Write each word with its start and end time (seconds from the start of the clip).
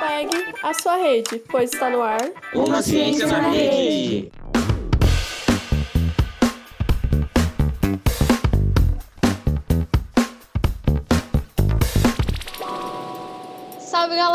Pegue 0.00 0.54
a 0.62 0.74
sua 0.74 0.96
rede, 0.96 1.42
pois 1.50 1.72
está 1.72 1.90
no 1.90 2.02
ar. 2.02 2.20
Uma 2.54 2.82
ciência 2.82 3.26
na 3.26 3.48
rede. 3.48 4.30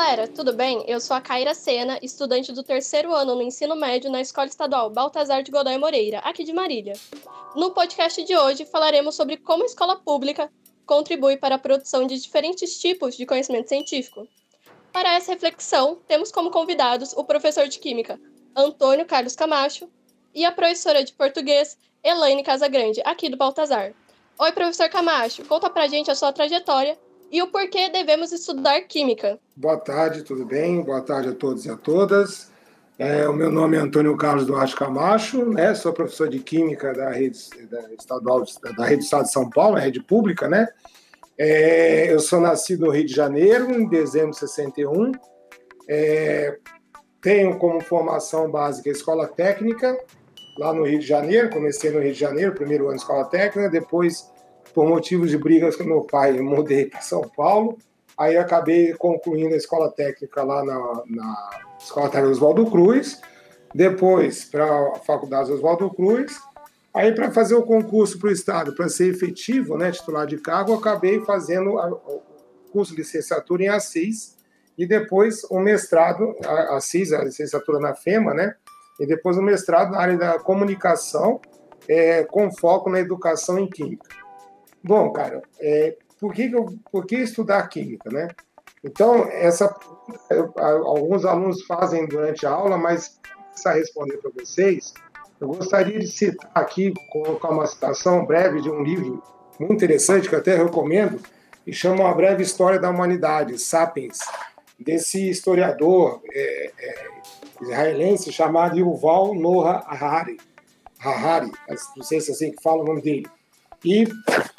Galera, 0.09 0.27
tudo 0.27 0.53
bem? 0.53 0.83
Eu 0.87 0.99
sou 0.99 1.15
a 1.15 1.21
Caira 1.21 1.53
Sena, 1.53 1.99
estudante 2.01 2.51
do 2.51 2.63
terceiro 2.63 3.13
ano 3.13 3.35
no 3.35 3.43
ensino 3.43 3.75
médio 3.75 4.09
na 4.09 4.19
Escola 4.19 4.47
Estadual 4.47 4.89
Baltazar 4.89 5.43
de 5.43 5.51
Godoy 5.51 5.77
Moreira, 5.77 6.17
aqui 6.21 6.43
de 6.43 6.51
Marília. 6.51 6.93
No 7.55 7.69
podcast 7.69 8.23
de 8.23 8.35
hoje 8.35 8.65
falaremos 8.65 9.13
sobre 9.13 9.37
como 9.37 9.61
a 9.61 9.67
escola 9.67 9.95
pública 9.97 10.51
contribui 10.83 11.37
para 11.37 11.53
a 11.53 11.59
produção 11.59 12.07
de 12.07 12.19
diferentes 12.19 12.79
tipos 12.79 13.15
de 13.15 13.23
conhecimento 13.27 13.69
científico. 13.69 14.27
Para 14.91 15.13
essa 15.13 15.31
reflexão, 15.31 15.99
temos 16.07 16.31
como 16.31 16.49
convidados 16.49 17.13
o 17.13 17.23
professor 17.23 17.67
de 17.67 17.77
Química, 17.77 18.19
Antônio 18.55 19.05
Carlos 19.05 19.35
Camacho, 19.35 19.87
e 20.33 20.43
a 20.43 20.51
professora 20.51 21.03
de 21.03 21.13
Português, 21.13 21.77
Elaine 22.03 22.41
Casagrande, 22.41 22.99
aqui 23.05 23.29
do 23.29 23.37
Baltazar. 23.37 23.93
Oi, 24.39 24.51
professor 24.53 24.89
Camacho, 24.89 25.45
conta 25.45 25.69
pra 25.69 25.87
gente 25.87 26.09
a 26.09 26.15
sua 26.15 26.33
trajetória 26.33 26.97
e 27.31 27.41
o 27.41 27.47
porquê 27.47 27.89
devemos 27.89 28.31
estudar 28.31 28.81
Química. 28.81 29.39
Boa 29.55 29.77
tarde, 29.77 30.23
tudo 30.23 30.45
bem? 30.45 30.81
Boa 30.81 31.01
tarde 31.01 31.29
a 31.29 31.33
todos 31.33 31.65
e 31.65 31.69
a 31.69 31.75
todas. 31.75 32.49
É, 32.97 33.27
o 33.29 33.33
meu 33.33 33.49
nome 33.49 33.77
é 33.77 33.79
Antônio 33.79 34.17
Carlos 34.17 34.45
Duarte 34.45 34.75
Camacho, 34.75 35.45
né? 35.45 35.73
sou 35.73 35.93
professor 35.93 36.27
de 36.27 36.39
Química 36.39 36.93
da 36.93 37.09
rede 37.09 37.39
da 37.69 37.93
estadual 37.93 38.43
da 38.75 38.85
rede 38.85 38.97
do 38.97 39.03
Estado 39.03 39.23
de 39.23 39.31
São 39.31 39.49
Paulo, 39.49 39.77
rede 39.77 40.01
pública, 40.01 40.49
né? 40.49 40.67
É, 41.37 42.11
eu 42.11 42.19
sou 42.19 42.41
nascido 42.41 42.85
no 42.85 42.91
Rio 42.91 43.05
de 43.05 43.13
Janeiro, 43.13 43.71
em 43.71 43.87
dezembro 43.87 44.31
de 44.31 44.39
61. 44.39 45.13
É, 45.87 46.57
tenho 47.21 47.57
como 47.57 47.79
formação 47.79 48.51
básica 48.51 48.89
a 48.89 48.91
escola 48.91 49.27
técnica, 49.27 49.97
lá 50.57 50.73
no 50.73 50.83
Rio 50.83 50.99
de 50.99 51.07
Janeiro. 51.07 51.49
Comecei 51.49 51.91
no 51.91 52.01
Rio 52.01 52.11
de 52.11 52.19
Janeiro, 52.19 52.53
primeiro 52.53 52.87
ano 52.87 52.95
de 52.95 53.01
escola 53.01 53.23
técnica. 53.23 53.69
Depois, 53.69 54.29
por 54.79 54.87
motivos 54.87 55.29
de 55.29 55.37
brigas 55.37 55.75
com 55.75 55.83
meu 55.83 56.03
pai, 56.03 56.39
eu 56.39 56.43
mudei 56.45 56.85
para 56.85 57.01
São 57.01 57.19
Paulo. 57.35 57.77
Aí 58.17 58.37
acabei 58.37 58.93
concluindo 58.93 59.53
a 59.53 59.57
escola 59.57 59.91
técnica 59.91 60.41
lá 60.41 60.63
na, 60.63 61.03
na 61.05 61.49
Escola 61.77 62.07
Técnica 62.07 62.31
Oswaldo 62.31 62.65
Cruz. 62.71 63.19
Depois, 63.75 64.45
para 64.45 64.63
a 64.63 64.95
Faculdade 65.05 65.51
Oswaldo 65.51 65.89
Cruz 65.89 66.39
Aí, 66.93 67.13
para 67.13 67.29
fazer 67.29 67.55
o 67.55 67.63
concurso 67.63 68.17
para 68.17 68.29
o 68.29 68.31
Estado, 68.31 68.73
para 68.73 68.87
ser 68.87 69.13
efetivo, 69.13 69.77
né, 69.77 69.91
titular 69.91 70.25
de 70.25 70.37
cargo, 70.37 70.73
acabei 70.73 71.19
fazendo 71.25 71.71
o 71.71 72.21
curso 72.71 72.93
de 72.93 72.99
licenciatura 72.99 73.63
em 73.63 73.67
Assis 73.67 74.37
e 74.77 74.87
depois 74.87 75.43
o 75.51 75.59
mestrado, 75.59 76.37
a 76.45 76.77
Assis, 76.77 77.11
a 77.11 77.21
licenciatura 77.21 77.79
na 77.79 77.93
FEMA, 77.93 78.33
né, 78.33 78.55
e 78.97 79.05
depois 79.05 79.37
o 79.37 79.41
mestrado 79.41 79.91
na 79.91 79.99
área 79.99 80.17
da 80.17 80.39
comunicação, 80.39 81.41
é, 81.85 82.23
com 82.23 82.49
foco 82.49 82.89
na 82.89 83.01
educação 83.01 83.59
em 83.59 83.69
Química. 83.69 84.18
Bom, 84.83 85.11
cara, 85.11 85.41
é, 85.59 85.97
por, 86.19 86.33
que, 86.33 86.51
eu, 86.51 86.65
por 86.91 87.05
que 87.05 87.15
estudar 87.17 87.67
Química, 87.67 88.09
né? 88.09 88.29
Então, 88.83 89.25
essa, 89.25 89.75
alguns 90.57 91.25
alunos 91.25 91.63
fazem 91.65 92.07
durante 92.07 92.45
a 92.45 92.51
aula, 92.51 92.77
mas 92.77 93.19
para 93.61 93.73
responder 93.73 94.17
para 94.17 94.31
vocês, 94.31 94.93
eu 95.39 95.47
gostaria 95.49 95.99
de 95.99 96.07
citar 96.07 96.49
aqui, 96.55 96.93
colocar 97.11 97.49
uma 97.49 97.67
citação 97.67 98.25
breve 98.25 98.61
de 98.61 98.69
um 98.69 98.81
livro 98.81 99.21
muito 99.59 99.73
interessante, 99.73 100.29
que 100.29 100.35
eu 100.35 100.39
até 100.39 100.55
recomendo, 100.55 101.19
que 101.65 101.73
chama 101.73 102.05
Uma 102.05 102.13
Breve 102.13 102.43
História 102.43 102.79
da 102.79 102.89
Humanidade, 102.89 103.59
Sapiens, 103.59 104.19
desse 104.79 105.29
historiador 105.29 106.21
é, 106.31 106.71
é, 106.79 107.07
israelense 107.61 108.31
chamado 108.31 108.77
Yuval 108.77 109.35
Noah 109.35 109.85
Harari. 109.87 110.37
Harari, 110.99 111.51
não 111.95 112.03
sei 112.03 112.21
se 112.21 112.31
é 112.31 112.33
assim 112.33 112.51
que 112.51 112.63
fala 112.63 112.81
o 112.81 112.85
nome 112.85 113.01
dele. 113.01 113.27
E, 113.83 114.07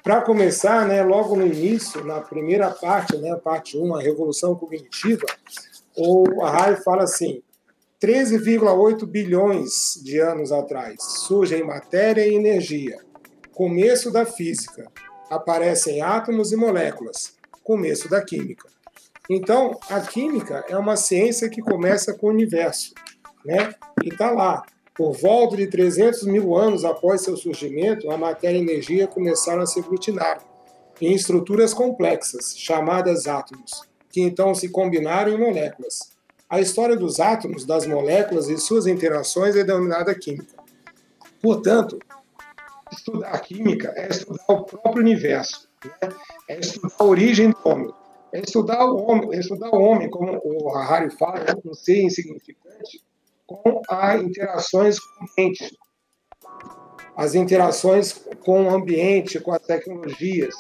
para 0.03 0.23
começar, 0.23 0.87
né, 0.87 1.03
logo 1.03 1.37
no 1.37 1.47
início, 1.47 2.05
na 2.05 2.21
primeira 2.21 2.71
parte, 2.71 3.17
né, 3.19 3.37
parte 3.37 3.77
1, 3.77 3.95
a 3.95 4.01
Revolução 4.01 4.55
Cognitiva, 4.55 5.27
o 5.97 6.43
Harari 6.43 6.83
fala 6.83 7.05
assim, 7.05 7.43
13,8 8.03 9.05
bilhões 9.07 10.01
de 10.03 10.19
anos 10.19 10.53
atrás, 10.53 10.97
surgem 11.01 11.63
matéria 11.63 12.27
e 12.27 12.35
energia. 12.35 12.99
Começo 13.53 14.11
da 14.11 14.25
física. 14.25 14.91
Aparecem 15.29 16.01
átomos 16.01 16.51
e 16.51 16.57
moléculas. 16.57 17.35
Começo 17.63 18.09
da 18.09 18.23
química. 18.23 18.69
Então, 19.29 19.79
a 19.91 20.01
química 20.01 20.65
é 20.67 20.77
uma 20.79 20.97
ciência 20.97 21.51
que 21.51 21.61
começa 21.61 22.15
com 22.15 22.29
o 22.29 22.31
universo. 22.31 22.95
Né? 23.45 23.75
E 24.03 24.09
está 24.09 24.31
lá. 24.31 24.65
Por 25.01 25.17
volta 25.17 25.57
de 25.57 25.67
300 25.67 26.25
mil 26.25 26.55
anos 26.55 26.85
após 26.85 27.23
seu 27.23 27.35
surgimento, 27.35 28.11
a 28.11 28.19
matéria 28.19 28.59
e 28.59 28.61
a 28.61 28.63
energia 28.63 29.07
começaram 29.07 29.63
a 29.63 29.67
se 29.67 29.81
aglutinar 29.81 30.45
em 31.01 31.15
estruturas 31.15 31.73
complexas, 31.73 32.55
chamadas 32.55 33.27
átomos, 33.27 33.81
que 34.11 34.21
então 34.21 34.55
se 34.55 34.69
combinaram 34.69 35.33
em 35.33 35.39
moléculas. 35.39 36.15
A 36.51 36.61
história 36.61 36.95
dos 36.99 37.19
átomos, 37.19 37.65
das 37.65 37.87
moléculas 37.87 38.51
e 38.51 38.59
suas 38.59 38.87
interações 38.87 39.57
é 39.57 39.65
denominada 39.65 40.15
química. 40.15 40.55
Portanto, 41.41 41.99
estudar 42.93 43.41
química 43.41 43.95
é 43.97 44.07
estudar 44.07 44.45
o 44.51 44.65
próprio 44.65 45.03
universo, 45.03 45.67
né? 45.83 46.11
é 46.47 46.61
estudar 46.61 46.95
a 46.99 47.05
origem 47.05 47.49
do 47.49 47.57
homem, 47.65 47.91
é 48.35 48.41
estudar 48.41 48.85
o 48.85 48.99
homem, 48.99 49.31
é 49.33 49.41
estudar 49.41 49.71
o 49.71 49.81
homem 49.81 50.11
como 50.11 50.39
o 50.45 50.77
Harari 50.77 51.09
fala, 51.17 51.43
um 51.65 51.73
ser 51.73 52.03
insignificante, 52.03 53.01
com 53.51 53.83
as 53.89 54.23
interações 54.23 55.01
com 55.01 55.25
o 55.25 55.25
ambiente, 55.25 55.79
as 57.17 57.35
interações 57.35 58.13
com 58.45 58.65
o 58.65 58.71
ambiente, 58.71 59.41
com 59.41 59.53
as 59.53 59.63
tecnologias. 59.63 60.55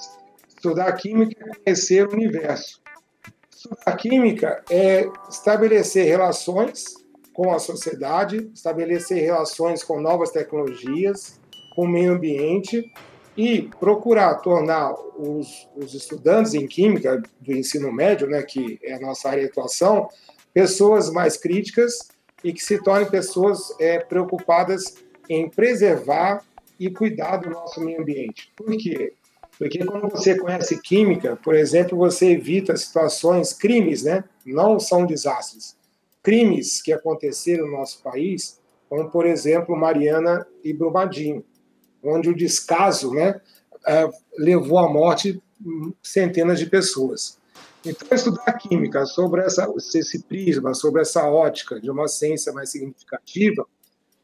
Estudar 0.49 0.93
química 0.95 1.37
é 1.41 1.55
conhecer 1.55 2.06
o 2.06 2.12
universo. 2.12 2.83
A 3.87 3.93
química 3.93 4.62
é 4.69 5.09
estabelecer 5.28 6.05
relações 6.06 6.97
com 7.33 7.53
a 7.53 7.59
sociedade, 7.61 8.51
estabelecer 8.53 9.22
relações 9.22 9.84
com 9.84 10.01
novas 10.01 10.31
tecnologias, 10.31 11.41
com 11.77 11.84
o 11.84 11.89
meio 11.89 12.15
ambiente 12.15 12.93
e 13.37 13.71
procurar 13.78 14.34
tornar 14.37 14.93
os, 15.17 15.69
os 15.77 15.95
estudantes 15.95 16.55
em 16.55 16.67
química 16.67 17.22
do 17.41 17.53
ensino 17.53 17.93
médio, 17.93 18.27
né, 18.27 18.43
que 18.43 18.78
é 18.83 18.95
a 18.95 19.01
nossa 19.01 19.28
área 19.28 19.45
de 19.45 19.51
atuação, 19.51 20.09
pessoas 20.53 21.11
mais 21.11 21.37
críticas 21.37 22.11
e 22.43 22.53
que 22.53 22.61
se 22.61 22.83
tornem 22.83 23.09
pessoas 23.09 23.75
é, 23.78 23.99
preocupadas 23.99 24.95
em 25.28 25.49
preservar 25.49 26.43
e 26.78 26.91
cuidar 26.91 27.37
do 27.37 27.51
nosso 27.51 27.81
meio 27.81 28.01
ambiente. 28.01 28.53
Por 28.56 28.77
quê? 28.77 29.12
Porque 29.59 29.84
quando 29.84 30.09
você 30.09 30.37
conhece 30.39 30.81
química, 30.81 31.37
por 31.37 31.55
exemplo, 31.55 31.99
você 31.99 32.31
evita 32.31 32.75
situações, 32.77 33.53
crimes, 33.53 34.03
né? 34.03 34.25
Não 34.47 34.81
são 34.81 35.05
desastres. 35.05 35.77
Crimes 36.23 36.81
que 36.81 36.93
aconteceram 36.93 37.67
no 37.67 37.73
nosso 37.73 38.03
país, 38.03 38.59
como, 38.89 39.11
por 39.11 39.27
exemplo, 39.27 39.77
Mariana 39.77 40.47
e 40.65 40.72
Brumadinho, 40.72 41.45
onde 42.03 42.31
o 42.31 42.34
descaso 42.34 43.12
né, 43.12 43.41
é, 43.87 44.09
levou 44.39 44.78
à 44.78 44.89
morte 44.89 45.41
centenas 46.03 46.59
de 46.59 46.67
pessoas. 46.67 47.39
Então, 47.84 48.08
estudar 48.10 48.52
química 48.54 49.06
sobre 49.06 49.42
essa, 49.42 49.66
esse 49.76 50.22
prisma, 50.24 50.74
sobre 50.74 51.00
essa 51.00 51.24
ótica 51.24 51.80
de 51.80 51.91
uma 51.91 52.08
ciência 52.08 52.52
mais 52.52 52.70
significativa, 52.70 53.66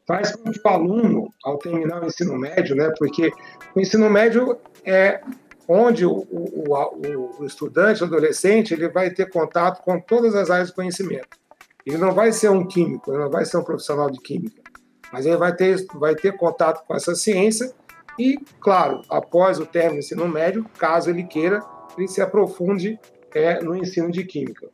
faz 0.05 0.31
com 0.35 0.51
que 0.51 0.61
o 0.63 0.67
aluno, 0.67 1.33
ao 1.43 1.57
terminar 1.57 2.03
o 2.03 2.05
ensino 2.05 2.37
médio, 2.37 2.75
né, 2.75 2.93
porque 2.97 3.31
o 3.75 3.79
ensino 3.79 4.09
médio 4.09 4.57
é 4.85 5.21
onde 5.67 6.05
o, 6.05 6.25
o, 6.31 7.39
o, 7.39 7.45
estudante, 7.45 8.01
o 8.01 8.05
adolescente, 8.05 8.73
ele 8.73 8.87
vai 8.87 9.09
ter 9.09 9.29
contato 9.29 9.83
com 9.83 9.99
todas 9.99 10.33
as 10.33 10.49
áreas 10.49 10.69
de 10.69 10.75
conhecimento. 10.75 11.37
Ele 11.85 11.97
não 11.97 12.13
vai 12.13 12.31
ser 12.31 12.49
um 12.49 12.65
químico, 12.65 13.11
ele 13.11 13.23
não 13.23 13.29
vai 13.29 13.43
ser 13.43 13.57
um 13.57 13.63
profissional 13.63 14.09
de 14.09 14.19
química, 14.19 14.61
mas 15.11 15.25
ele 15.25 15.35
vai 15.35 15.53
ter, 15.53 15.85
vai 15.95 16.15
ter 16.15 16.37
contato 16.37 16.85
com 16.85 16.95
essa 16.95 17.13
ciência 17.15 17.73
e, 18.17 18.37
claro, 18.61 19.01
após 19.09 19.59
o 19.59 19.65
término 19.65 19.95
do 19.95 19.99
ensino 19.99 20.27
médio, 20.27 20.65
caso 20.77 21.09
ele 21.09 21.23
queira, 21.23 21.61
ele 21.97 22.07
se 22.07 22.21
aprofunde 22.21 22.97
é, 23.33 23.61
no 23.61 23.75
ensino 23.75 24.11
de 24.11 24.23
química. 24.23 24.69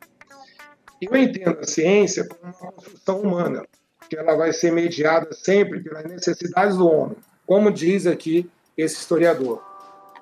Eu 1.00 1.16
entendo 1.16 1.58
a 1.60 1.66
ciência 1.66 2.26
como 2.26 2.54
uma 2.54 2.72
construção 2.72 3.20
humana, 3.20 3.66
que 4.08 4.16
ela 4.16 4.36
vai 4.36 4.52
ser 4.52 4.72
mediada 4.72 5.32
sempre 5.32 5.82
pelas 5.82 6.04
necessidades 6.04 6.76
do 6.76 6.88
homem, 6.88 7.16
como 7.46 7.70
diz 7.70 8.06
aqui 8.06 8.50
esse 8.76 8.96
historiador. 8.96 9.62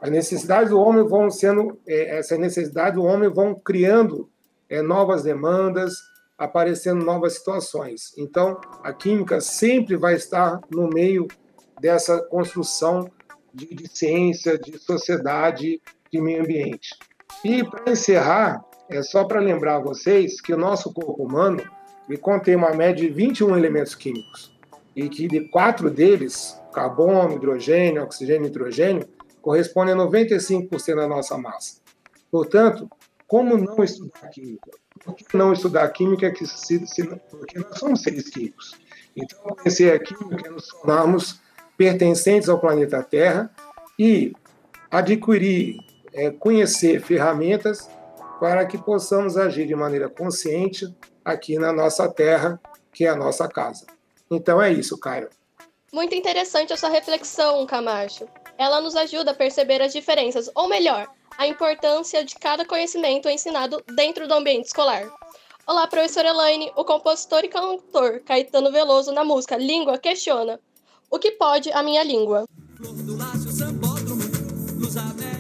As 0.01 0.11
necessidades 0.11 0.71
do 0.71 0.81
homem 0.81 1.07
vão 1.07 1.31
sendo, 1.31 1.79
é, 1.87 2.19
essas 2.19 2.39
necessidades 2.39 2.95
do 2.95 3.05
homem 3.05 3.29
vão 3.29 3.55
criando 3.55 4.29
é, 4.69 4.83
novas 4.83 5.23
demandas, 5.23 5.95
aparecendo 6.37 7.05
novas 7.05 7.35
situações. 7.35 8.13
Então, 8.19 8.61
a 8.83 8.93
química 8.93 9.41
sempre 9.41 9.97
vai 9.97 10.15
estar 10.15 10.61
no 10.71 10.89
meio 10.89 11.29
dessa 11.81 12.21
construção 12.23 13.09
de, 13.55 13.67
de 13.75 13.89
ciência, 13.89 14.59
de 14.59 14.77
sociedade, 14.79 15.81
de 16.11 16.21
meio 16.21 16.43
ambiente. 16.43 16.91
E, 17.45 17.65
para 17.65 17.93
encerrar, 17.93 18.65
é 18.89 19.03
só 19.03 19.25
para 19.25 19.41
lembrar 19.41 19.77
a 19.77 19.81
vocês 19.81 20.41
que 20.41 20.53
o 20.53 20.57
nosso 20.57 20.93
corpo 20.93 21.23
humano 21.25 21.63
ele 22.09 22.19
contém 22.19 22.55
uma 22.55 22.73
média 22.73 23.07
de 23.07 23.13
21 23.13 23.57
elementos 23.57 23.95
químicos 23.95 24.53
e 24.95 25.09
que 25.09 25.27
de 25.27 25.49
quatro 25.49 25.91
deles, 25.91 26.61
carbono, 26.73 27.35
hidrogênio, 27.35 28.03
oxigênio 28.03 28.43
e 28.43 28.49
nitrogênio, 28.49 29.09
correspondem 29.41 29.95
a 29.95 29.97
95% 29.97 30.97
da 30.97 31.09
nossa 31.09 31.39
massa. 31.39 31.81
Portanto, 32.31 32.89
como 33.27 33.57
não 33.57 33.83
estudar 33.83 34.29
química? 34.29 34.71
Por 35.03 35.15
que 35.15 35.37
não 35.37 35.53
estudar 35.53 35.89
química? 35.89 36.31
Que 36.31 36.47
se, 36.47 36.87
se, 36.87 37.07
porque 37.31 37.59
nós 37.59 37.79
somos 37.79 38.03
seres 38.03 38.29
químicos. 38.29 38.73
Então, 39.17 39.41
conhecer 39.41 39.95
a 39.95 39.99
química 39.99 40.49
é 40.49 40.51
nos 40.51 40.69
tornarmos 40.69 41.41
pertencentes 41.77 42.49
ao 42.49 42.61
planeta 42.61 43.03
Terra 43.03 43.51
e 43.99 44.33
adquirir, 44.91 45.79
é, 46.13 46.31
conhecer 46.31 47.01
ferramentas 47.01 47.89
para 48.41 48.67
que 48.67 48.77
possamos 48.77 49.37
agir 49.37 49.67
de 49.67 49.75
maneira 49.75 50.09
consciente 50.09 50.93
aqui 51.25 51.59
na 51.59 51.73
nossa 51.73 52.09
terra, 52.09 52.61
que 52.93 53.05
é 53.05 53.09
a 53.09 53.17
nossa 53.17 53.49
casa. 53.49 53.87
Então 54.31 54.61
é 54.61 54.73
isso, 54.73 54.99
Caio. 54.99 55.29
Muito 55.93 56.15
interessante 56.15 56.73
a 56.73 56.77
sua 56.77 56.89
reflexão, 56.89 57.65
Camacho. 57.67 58.27
Ela 58.59 58.81
nos 58.81 58.97
ajuda 58.97 59.31
a 59.31 59.35
perceber 59.35 59.81
as 59.83 59.93
diferenças, 59.93 60.51
ou 60.55 60.69
melhor, 60.69 61.07
a 61.39 61.47
importância 61.47 62.25
de 62.25 62.35
cada 62.35 62.65
conhecimento 62.65 63.29
ensinado 63.29 63.83
dentro 63.95 64.27
do 64.27 64.35
ambiente 64.35 64.67
escolar. 64.67 65.09
Olá, 65.67 65.87
professora 65.87 66.29
Elaine. 66.29 66.73
O 66.77 66.85
compositor 66.85 67.45
e 67.45 67.49
cantor 67.49 68.21
Caetano 68.21 68.73
Veloso 68.73 69.13
na 69.13 69.25
música 69.25 69.57
Língua 69.57 69.99
questiona: 69.99 70.59
O 71.11 71.19
que 71.19 71.33
pode 71.33 71.71
a 71.73 71.83
minha 71.83 72.03
língua? 72.03 72.45
Flor 72.77 72.95
do 72.95 73.17
Lácio, 73.17 73.53
Sambódromo, 73.53 74.23
Luz 74.81 74.97
América 74.97 75.32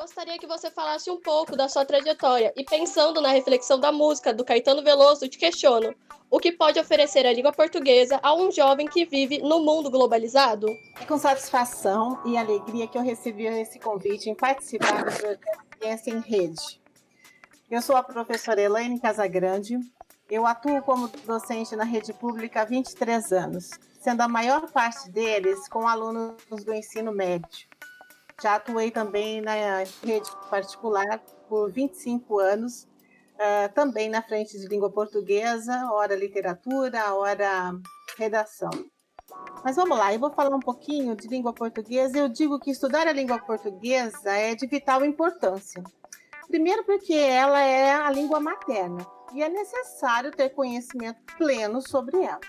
Gostaria 0.00 0.38
que 0.38 0.46
você 0.46 0.70
falasse 0.70 1.10
um 1.10 1.20
pouco 1.20 1.54
da 1.54 1.68
sua 1.68 1.84
trajetória 1.84 2.54
e 2.56 2.64
pensando 2.64 3.20
na 3.20 3.32
reflexão 3.32 3.78
da 3.78 3.92
música 3.92 4.32
do 4.32 4.46
Caetano 4.46 4.82
Veloso, 4.82 5.28
te 5.28 5.36
questiono: 5.36 5.94
o 6.30 6.40
que 6.40 6.52
pode 6.52 6.80
oferecer 6.80 7.26
a 7.26 7.32
língua 7.34 7.52
portuguesa 7.52 8.18
a 8.22 8.34
um 8.34 8.50
jovem 8.50 8.88
que 8.88 9.04
vive 9.04 9.40
no 9.40 9.60
mundo 9.60 9.90
globalizado? 9.90 10.66
É 10.98 11.04
com 11.04 11.18
satisfação 11.18 12.18
e 12.24 12.38
alegria 12.38 12.88
que 12.88 12.96
eu 12.96 13.02
recebi 13.02 13.44
esse 13.44 13.78
convite 13.78 14.30
em 14.30 14.34
participar 14.34 15.04
do 15.04 15.10
Ciência 15.78 16.10
em 16.10 16.20
Rede. 16.20 16.80
Eu 17.70 17.82
sou 17.82 17.94
a 17.94 18.02
professora 18.02 18.58
Elaine 18.58 18.98
Casagrande. 18.98 19.78
Eu 20.30 20.46
atuo 20.46 20.80
como 20.80 21.08
docente 21.26 21.76
na 21.76 21.84
rede 21.84 22.14
pública 22.14 22.62
há 22.62 22.64
23 22.64 23.32
anos, 23.32 23.68
sendo 24.00 24.22
a 24.22 24.28
maior 24.28 24.66
parte 24.72 25.10
deles 25.10 25.68
com 25.68 25.86
alunos 25.86 26.64
do 26.64 26.72
ensino 26.72 27.12
médio. 27.12 27.68
Já 28.42 28.54
atuei 28.54 28.90
também 28.90 29.40
na 29.40 29.52
rede 30.04 30.30
particular 30.48 31.20
por 31.48 31.70
25 31.70 32.38
anos, 32.38 32.84
uh, 33.34 33.72
também 33.74 34.08
na 34.08 34.22
frente 34.22 34.58
de 34.58 34.66
língua 34.66 34.90
portuguesa, 34.90 35.90
hora 35.92 36.14
literatura, 36.14 37.12
hora 37.14 37.74
redação. 38.16 38.70
Mas 39.62 39.76
vamos 39.76 39.98
lá, 39.98 40.12
eu 40.12 40.18
vou 40.18 40.30
falar 40.30 40.54
um 40.54 40.60
pouquinho 40.60 41.14
de 41.14 41.28
língua 41.28 41.52
portuguesa. 41.52 42.18
Eu 42.18 42.28
digo 42.28 42.58
que 42.58 42.70
estudar 42.70 43.06
a 43.06 43.12
língua 43.12 43.38
portuguesa 43.38 44.32
é 44.32 44.54
de 44.54 44.66
vital 44.66 45.04
importância. 45.04 45.82
Primeiro, 46.48 46.84
porque 46.84 47.14
ela 47.14 47.60
é 47.60 47.92
a 47.92 48.10
língua 48.10 48.40
materna 48.40 49.06
e 49.34 49.42
é 49.42 49.48
necessário 49.48 50.32
ter 50.32 50.50
conhecimento 50.50 51.20
pleno 51.36 51.80
sobre 51.80 52.22
ela. 52.22 52.40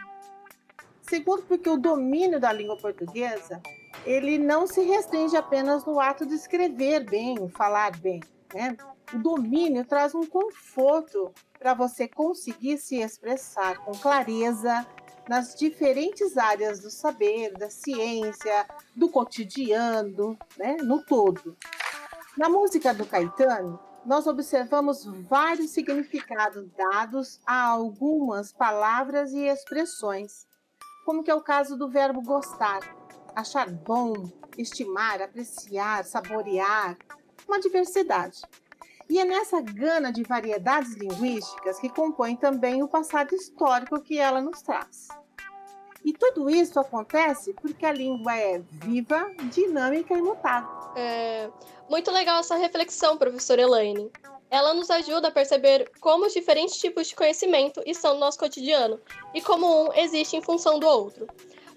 Segundo, 1.01 1.43
porque 1.43 1.69
o 1.69 1.77
domínio 1.77 2.39
da 2.39 2.51
língua 2.51 2.77
portuguesa 2.77 3.61
ele 4.05 4.37
não 4.37 4.65
se 4.65 4.81
restringe 4.81 5.35
apenas 5.35 5.85
no 5.85 5.99
ato 5.99 6.25
de 6.25 6.35
escrever 6.35 7.05
bem, 7.09 7.49
falar 7.49 7.95
bem. 7.97 8.19
Né? 8.53 8.75
O 9.13 9.19
domínio 9.19 9.85
traz 9.85 10.15
um 10.15 10.25
conforto 10.25 11.31
para 11.59 11.73
você 11.73 12.07
conseguir 12.07 12.77
se 12.77 12.97
expressar 12.97 13.77
com 13.79 13.91
clareza 13.91 14.85
nas 15.29 15.53
diferentes 15.55 16.37
áreas 16.37 16.79
do 16.79 16.89
saber, 16.89 17.53
da 17.53 17.69
ciência, 17.69 18.65
do 18.95 19.07
cotidiano, 19.07 20.37
né? 20.57 20.77
no 20.81 21.03
todo. 21.05 21.55
Na 22.37 22.49
música 22.49 22.93
do 22.93 23.05
Caetano, 23.05 23.79
nós 24.05 24.25
observamos 24.25 25.05
vários 25.05 25.71
significados 25.71 26.67
dados 26.71 27.39
a 27.45 27.67
algumas 27.67 28.51
palavras 28.51 29.31
e 29.31 29.45
expressões, 29.45 30.47
como 31.05 31.23
que 31.23 31.29
é 31.29 31.35
o 31.35 31.41
caso 31.41 31.77
do 31.77 31.87
verbo 31.87 32.21
gostar, 32.21 32.79
achar 33.35 33.69
bom, 33.69 34.13
estimar, 34.57 35.21
apreciar, 35.21 36.03
saborear, 36.05 36.97
uma 37.47 37.59
diversidade. 37.59 38.41
E 39.09 39.19
é 39.19 39.25
nessa 39.25 39.59
gana 39.59 40.11
de 40.11 40.23
variedades 40.23 40.93
linguísticas 40.93 41.79
que 41.79 41.89
compõe 41.89 42.35
também 42.35 42.81
o 42.81 42.87
passado 42.87 43.35
histórico 43.35 43.99
que 44.01 44.17
ela 44.17 44.39
nos 44.39 44.61
traz. 44.61 45.09
E 46.03 46.13
tudo 46.13 46.49
isso 46.49 46.79
acontece 46.79 47.53
porque 47.53 47.85
a 47.85 47.91
língua 47.91 48.35
é 48.35 48.59
viva, 48.59 49.29
dinâmica 49.51 50.13
e 50.13 50.21
mutável. 50.21 50.69
É 50.95 51.49
muito 51.89 52.09
legal 52.09 52.39
essa 52.39 52.55
reflexão, 52.55 53.17
professora 53.17 53.61
Elaine. 53.61 54.09
Ela 54.49 54.73
nos 54.73 54.89
ajuda 54.89 55.27
a 55.27 55.31
perceber 55.31 55.91
como 55.99 56.25
os 56.25 56.33
diferentes 56.33 56.77
tipos 56.77 57.07
de 57.07 57.15
conhecimento 57.15 57.81
estão 57.85 58.13
no 58.13 58.19
nosso 58.19 58.39
cotidiano 58.39 58.99
e 59.33 59.41
como 59.41 59.67
um 59.67 59.93
existe 59.93 60.35
em 60.35 60.41
função 60.41 60.79
do 60.79 60.87
outro. 60.87 61.27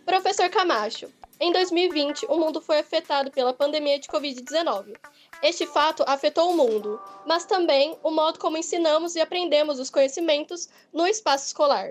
Professor 0.07 0.49
Camacho, 0.51 1.09
em 1.41 1.53
2020, 1.53 2.27
o 2.29 2.37
mundo 2.37 2.61
foi 2.61 2.79
afetado 2.79 3.31
pela 3.31 3.53
pandemia 3.53 3.99
de 3.99 4.09
Covid-19. 4.09 4.95
Este 5.43 5.67
fato 5.67 6.05
afetou 6.07 6.51
o 6.51 6.57
mundo, 6.57 7.01
mas 7.27 7.45
também 7.45 7.99
o 8.03 8.11
modo 8.11 8.39
como 8.39 8.57
ensinamos 8.57 9.17
e 9.17 9.21
aprendemos 9.21 9.79
os 9.79 9.91
conhecimentos 9.91 10.69
no 10.93 11.07
espaço 11.07 11.47
escolar. 11.47 11.91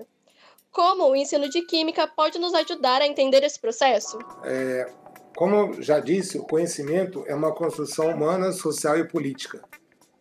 Como 0.72 1.10
o 1.10 1.16
ensino 1.16 1.50
de 1.50 1.62
química 1.62 2.08
pode 2.08 2.40
nos 2.40 2.54
ajudar 2.54 3.02
a 3.02 3.08
entender 3.08 3.44
esse 3.44 3.60
processo? 3.60 4.18
É, 4.44 4.92
como 5.36 5.82
já 5.82 6.00
disse, 6.00 6.38
o 6.38 6.44
conhecimento 6.44 7.24
é 7.28 7.36
uma 7.36 7.54
construção 7.54 8.10
humana, 8.10 8.52
social 8.52 8.98
e 8.98 9.08
política. 9.08 9.62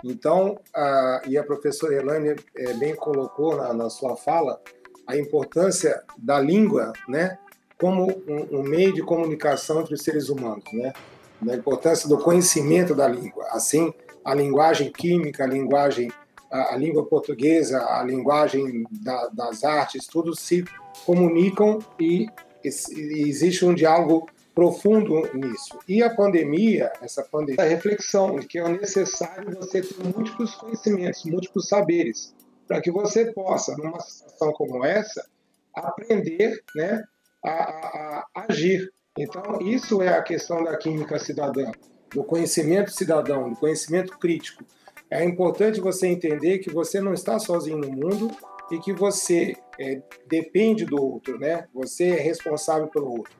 Então, 0.04 0.58
a, 0.74 1.22
e 1.26 1.38
a 1.38 1.44
professora 1.44 1.94
Elane 1.94 2.36
é, 2.56 2.72
bem 2.74 2.94
colocou 2.94 3.56
na, 3.56 3.72
na 3.72 3.88
sua 3.88 4.16
fala 4.16 4.60
a 5.06 5.16
importância 5.16 6.02
da 6.18 6.40
língua, 6.40 6.92
né, 7.08 7.38
como 7.82 8.06
um, 8.28 8.60
um, 8.60 8.62
meio 8.62 8.94
de 8.94 9.02
comunicação 9.02 9.80
entre 9.80 9.94
os 9.94 10.02
seres 10.02 10.28
humanos, 10.28 10.62
né? 10.72 10.92
Da 11.40 11.56
importância 11.56 12.08
do 12.08 12.16
conhecimento 12.16 12.94
da 12.94 13.08
língua. 13.08 13.44
Assim, 13.50 13.92
a 14.24 14.32
linguagem 14.32 14.92
química, 14.92 15.42
a 15.42 15.48
linguagem, 15.48 16.08
a, 16.48 16.74
a 16.74 16.76
língua 16.76 17.04
portuguesa, 17.04 17.84
a 17.84 18.04
linguagem 18.04 18.84
da, 18.88 19.26
das 19.30 19.64
artes, 19.64 20.06
tudo 20.06 20.32
se 20.32 20.64
comunicam 21.04 21.80
e, 21.98 22.28
e, 22.62 22.68
e 22.68 23.28
existe 23.28 23.64
um 23.64 23.74
diálogo 23.74 24.28
profundo 24.54 25.28
nisso. 25.34 25.76
E 25.88 26.04
a 26.04 26.14
pandemia, 26.14 26.92
essa 27.02 27.24
pandemia, 27.24 27.64
a 27.64 27.68
reflexão 27.68 28.36
de 28.36 28.46
que 28.46 28.60
é 28.60 28.68
necessário 28.68 29.56
você 29.56 29.82
ter 29.82 29.96
múltiplos 30.04 30.54
conhecimentos, 30.54 31.24
múltiplos 31.24 31.66
saberes, 31.66 32.32
para 32.68 32.80
que 32.80 32.92
você 32.92 33.32
possa, 33.32 33.76
numa 33.76 33.98
situação 33.98 34.52
como 34.52 34.84
essa, 34.84 35.26
aprender, 35.74 36.62
né, 36.76 37.02
a, 37.44 37.50
a, 37.50 38.26
a 38.34 38.46
agir. 38.48 38.92
Então, 39.18 39.60
isso 39.60 40.00
é 40.00 40.08
a 40.08 40.22
questão 40.22 40.64
da 40.64 40.76
química 40.76 41.18
cidadã, 41.18 41.70
do 42.14 42.24
conhecimento 42.24 42.90
cidadão, 42.90 43.50
do 43.50 43.56
conhecimento 43.56 44.18
crítico. 44.18 44.64
É 45.10 45.22
importante 45.22 45.80
você 45.80 46.06
entender 46.06 46.58
que 46.58 46.72
você 46.72 47.00
não 47.00 47.12
está 47.12 47.38
sozinho 47.38 47.78
no 47.78 47.90
mundo 47.90 48.30
e 48.70 48.78
que 48.78 48.92
você 48.92 49.54
é, 49.78 50.00
depende 50.26 50.86
do 50.86 51.02
outro, 51.02 51.38
né? 51.38 51.66
Você 51.74 52.08
é 52.08 52.20
responsável 52.20 52.88
pelo 52.88 53.10
outro. 53.18 53.34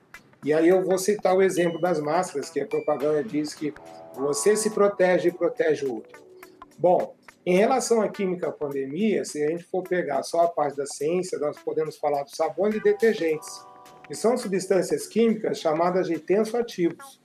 E 0.45 0.53
aí 0.53 0.69
eu 0.69 0.83
vou 0.83 0.99
citar 0.99 1.35
o 1.35 1.41
exemplo 1.41 1.81
das 1.81 2.01
máscaras, 2.01 2.51
que 2.51 2.61
a 2.61 2.67
propaganda 2.67 3.25
diz 3.25 3.55
que 3.55 3.73
você 4.15 4.57
se 4.57 4.71
protege 4.71 5.29
e 5.29 5.33
protege 5.33 5.87
o 5.87 5.95
outro. 5.95 6.21
Bom, 6.77 7.15
em 7.47 7.57
relação 7.57 8.03
à 8.03 8.09
química 8.09 8.53
pandemia, 8.53 9.25
se 9.25 9.43
a 9.43 9.51
gente 9.51 9.65
for 9.65 9.83
pegar 9.83 10.23
só 10.23 10.43
a 10.43 10.49
parte 10.49 10.77
da 10.77 10.85
ciência, 10.85 11.39
nós 11.39 11.57
podemos 11.59 11.97
falar 11.97 12.25
do 12.25 12.37
sabão 12.37 12.69
e 12.69 12.73
de 12.73 12.81
detergentes 12.81 13.65
que 14.13 14.19
são 14.19 14.37
substâncias 14.37 15.07
químicas 15.07 15.59
chamadas 15.59 16.07
de 16.07 16.19
tensoativos. 16.19 17.19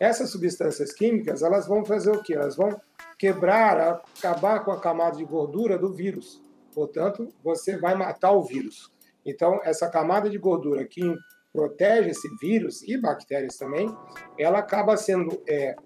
Essas 0.00 0.30
substâncias 0.30 0.90
químicas, 0.90 1.42
elas 1.42 1.66
vão 1.66 1.84
fazer 1.84 2.12
o 2.12 2.22
quê? 2.22 2.32
Elas 2.32 2.56
vão 2.56 2.80
quebrar, 3.18 4.00
acabar 4.18 4.64
com 4.64 4.70
a 4.70 4.80
camada 4.80 5.18
de 5.18 5.24
gordura 5.26 5.76
do 5.76 5.92
vírus. 5.92 6.42
Portanto, 6.72 7.28
você 7.44 7.76
vai 7.76 7.94
matar 7.94 8.32
o 8.32 8.42
vírus. 8.42 8.90
Então, 9.22 9.60
essa 9.62 9.86
camada 9.90 10.30
de 10.30 10.38
gordura 10.38 10.86
que 10.86 11.14
protege 11.52 12.08
esse 12.08 12.28
vírus 12.40 12.82
e 12.88 12.96
bactérias 12.96 13.58
também, 13.58 13.94
ela 14.38 14.60
acaba 14.60 14.96
sendo, 14.96 15.42
é, 15.46 15.76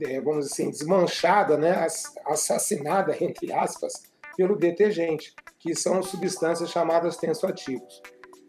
é, 0.00 0.18
vamos 0.22 0.46
dizer 0.46 0.62
assim, 0.62 0.70
desmanchada, 0.70 1.58
né, 1.58 1.86
assassinada, 2.24 3.14
entre 3.22 3.52
aspas, 3.52 3.92
pelo 4.34 4.56
detergente, 4.56 5.34
que 5.58 5.74
são 5.74 6.02
substâncias 6.02 6.70
chamadas 6.70 7.18
tensoativos. 7.18 8.00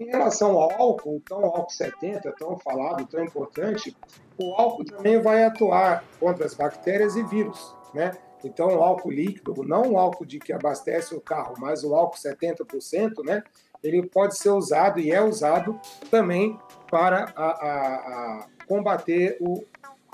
Em 0.01 0.09
relação 0.09 0.59
ao 0.59 0.71
álcool, 0.81 1.21
tão 1.23 1.45
álcool 1.45 1.69
70, 1.69 2.31
tão 2.31 2.57
falado, 2.57 3.05
tão 3.05 3.23
importante, 3.23 3.95
o 4.35 4.55
álcool 4.55 4.83
também 4.83 5.21
vai 5.21 5.43
atuar 5.43 6.03
contra 6.19 6.43
as 6.43 6.55
bactérias 6.55 7.15
e 7.15 7.21
vírus, 7.21 7.75
né? 7.93 8.11
Então, 8.43 8.69
o 8.69 8.81
álcool 8.81 9.11
líquido, 9.11 9.63
não 9.63 9.91
o 9.91 9.99
álcool 9.99 10.25
de 10.25 10.39
que 10.39 10.51
abastece 10.51 11.13
o 11.13 11.21
carro, 11.21 11.53
mas 11.59 11.83
o 11.83 11.93
álcool 11.93 12.17
70%, 12.17 13.23
né? 13.23 13.43
Ele 13.83 14.01
pode 14.07 14.35
ser 14.39 14.49
usado 14.49 14.99
e 14.99 15.11
é 15.11 15.21
usado 15.21 15.79
também 16.09 16.59
para 16.89 17.31
a, 17.35 17.45
a, 17.45 17.95
a 18.39 18.47
combater 18.67 19.37
o, 19.39 19.63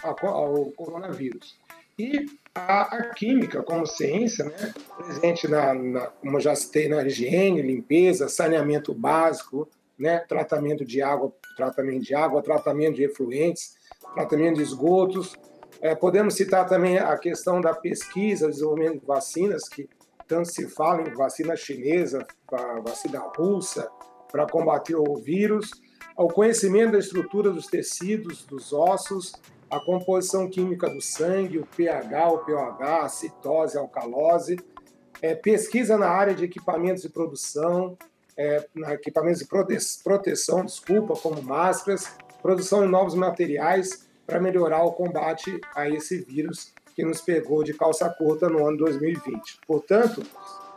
a, 0.04 0.12
o 0.42 0.70
coronavírus. 0.74 1.58
E 1.98 2.26
a, 2.54 3.12
química 3.16 3.64
como 3.64 3.88
ciência, 3.88 4.44
né, 4.44 4.74
presente 4.98 5.48
na, 5.48 5.74
na, 5.74 6.08
como 6.08 6.42
já 6.42 6.54
citei, 6.56 6.90
na 6.90 7.04
higiene, 7.04 7.62
limpeza, 7.62 8.28
saneamento 8.28 8.94
básico, 8.94 9.70
né, 9.98 10.20
tratamento 10.20 10.86
de 10.86 11.02
água, 11.02 11.34
tratamento 11.56 12.04
de 12.04 12.14
água, 12.14 12.42
tratamento 12.42 12.96
de 12.96 13.04
efluentes, 13.04 13.76
tratamento 14.14 14.58
de 14.58 14.64
esgotos. 14.64 15.36
É, 15.82 15.96
podemos 15.96 16.36
citar 16.36 16.68
também 16.68 16.98
a 16.98 17.18
questão 17.18 17.62
da 17.62 17.74
pesquisa, 17.74 18.50
desenvolvimento 18.50 19.00
de 19.00 19.06
vacinas, 19.06 19.68
que 19.68 19.90
tanto 20.28 20.50
se 20.50 20.68
fala 20.68 21.02
em 21.02 21.14
vacina 21.14 21.56
chinesa, 21.56 22.26
vacina 22.84 23.20
russa, 23.20 23.90
para 24.32 24.46
combater 24.46 24.96
o 24.96 25.16
vírus, 25.16 25.72
o 26.18 26.28
conhecimento 26.28 26.94
da 26.94 27.00
estrutura 27.00 27.50
dos 27.52 27.68
tecidos, 27.68 28.46
dos 28.46 28.74
ossos, 28.74 29.34
a 29.70 29.80
composição 29.80 30.50
química 30.50 30.90
do 30.90 31.02
sangue, 31.02 31.60
o 31.60 31.66
pH, 31.66 32.30
o 32.30 32.40
pOH, 32.40 33.06
a 33.06 33.10
citose, 33.10 33.78
a 33.78 33.82
alcalose, 33.82 34.58
é, 35.22 35.36
pesquisa 35.36 35.98
na 35.98 36.08
área 36.08 36.34
de 36.34 36.46
equipamentos 36.46 37.04
de 37.04 37.10
produção, 37.10 37.98
é, 38.38 38.68
equipamentos 38.94 39.40
de 39.40 39.48
prote 39.48 39.78
proteção, 40.04 40.64
desculpa, 40.64 41.16
como 41.16 41.42
máscaras, 41.42 42.16
produção 42.42 42.82
de 42.82 42.88
novos 42.88 43.16
materiais 43.16 44.08
para 44.26 44.40
melhorar 44.40 44.84
o 44.84 44.92
combate 44.92 45.60
a 45.76 45.90
esse 45.90 46.20
vírus 46.20 46.74
que 46.96 47.04
nos 47.04 47.22
pegou 47.22 47.64
de 47.64 47.74
calça 47.74 48.10
curta 48.10 48.50
no 48.50 48.68
ano 48.68 48.78
2020. 48.78 49.60
Portanto, 49.66 50.24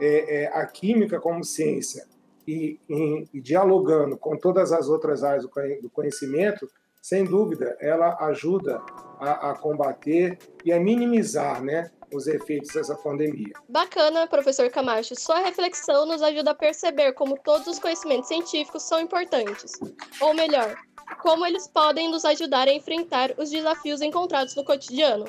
é, 0.00 0.42
é, 0.42 0.46
a 0.48 0.66
química 0.66 1.20
como 1.20 1.44
ciência 1.44 2.06
e, 2.46 2.78
e, 2.88 3.40
dialogando 3.40 4.16
com 4.16 4.36
todas 4.36 4.72
as 4.72 4.88
outras 4.88 5.22
áreas 5.22 5.44
do 5.44 5.90
conhecimento, 5.90 6.70
sem 7.00 7.24
dúvida, 7.24 7.76
ela 7.80 8.16
ajuda 8.26 8.82
a, 9.18 9.50
a 9.50 9.58
combater 9.58 10.38
e 10.64 10.72
a 10.72 10.80
minimizar 10.80 11.62
né, 11.62 11.90
os 12.12 12.26
efeitos 12.26 12.72
dessa 12.72 12.94
pandemia. 12.94 13.52
Bacana, 13.68 14.26
professor 14.26 14.68
Camacho. 14.70 15.14
Sua 15.18 15.38
reflexão 15.38 16.06
nos 16.06 16.22
ajuda 16.22 16.50
a 16.50 16.54
perceber 16.54 17.12
como 17.12 17.38
todos 17.38 17.66
os 17.66 17.78
conhecimentos 17.78 18.28
científicos 18.28 18.82
são 18.82 19.00
importantes. 19.00 19.72
Ou 20.20 20.34
melhor, 20.34 20.76
como 21.22 21.46
eles 21.46 21.66
podem 21.68 22.10
nos 22.10 22.24
ajudar 22.24 22.68
a 22.68 22.72
enfrentar 22.72 23.32
os 23.38 23.50
desafios 23.50 24.00
encontrados 24.00 24.54
no 24.54 24.64
cotidiano. 24.64 25.24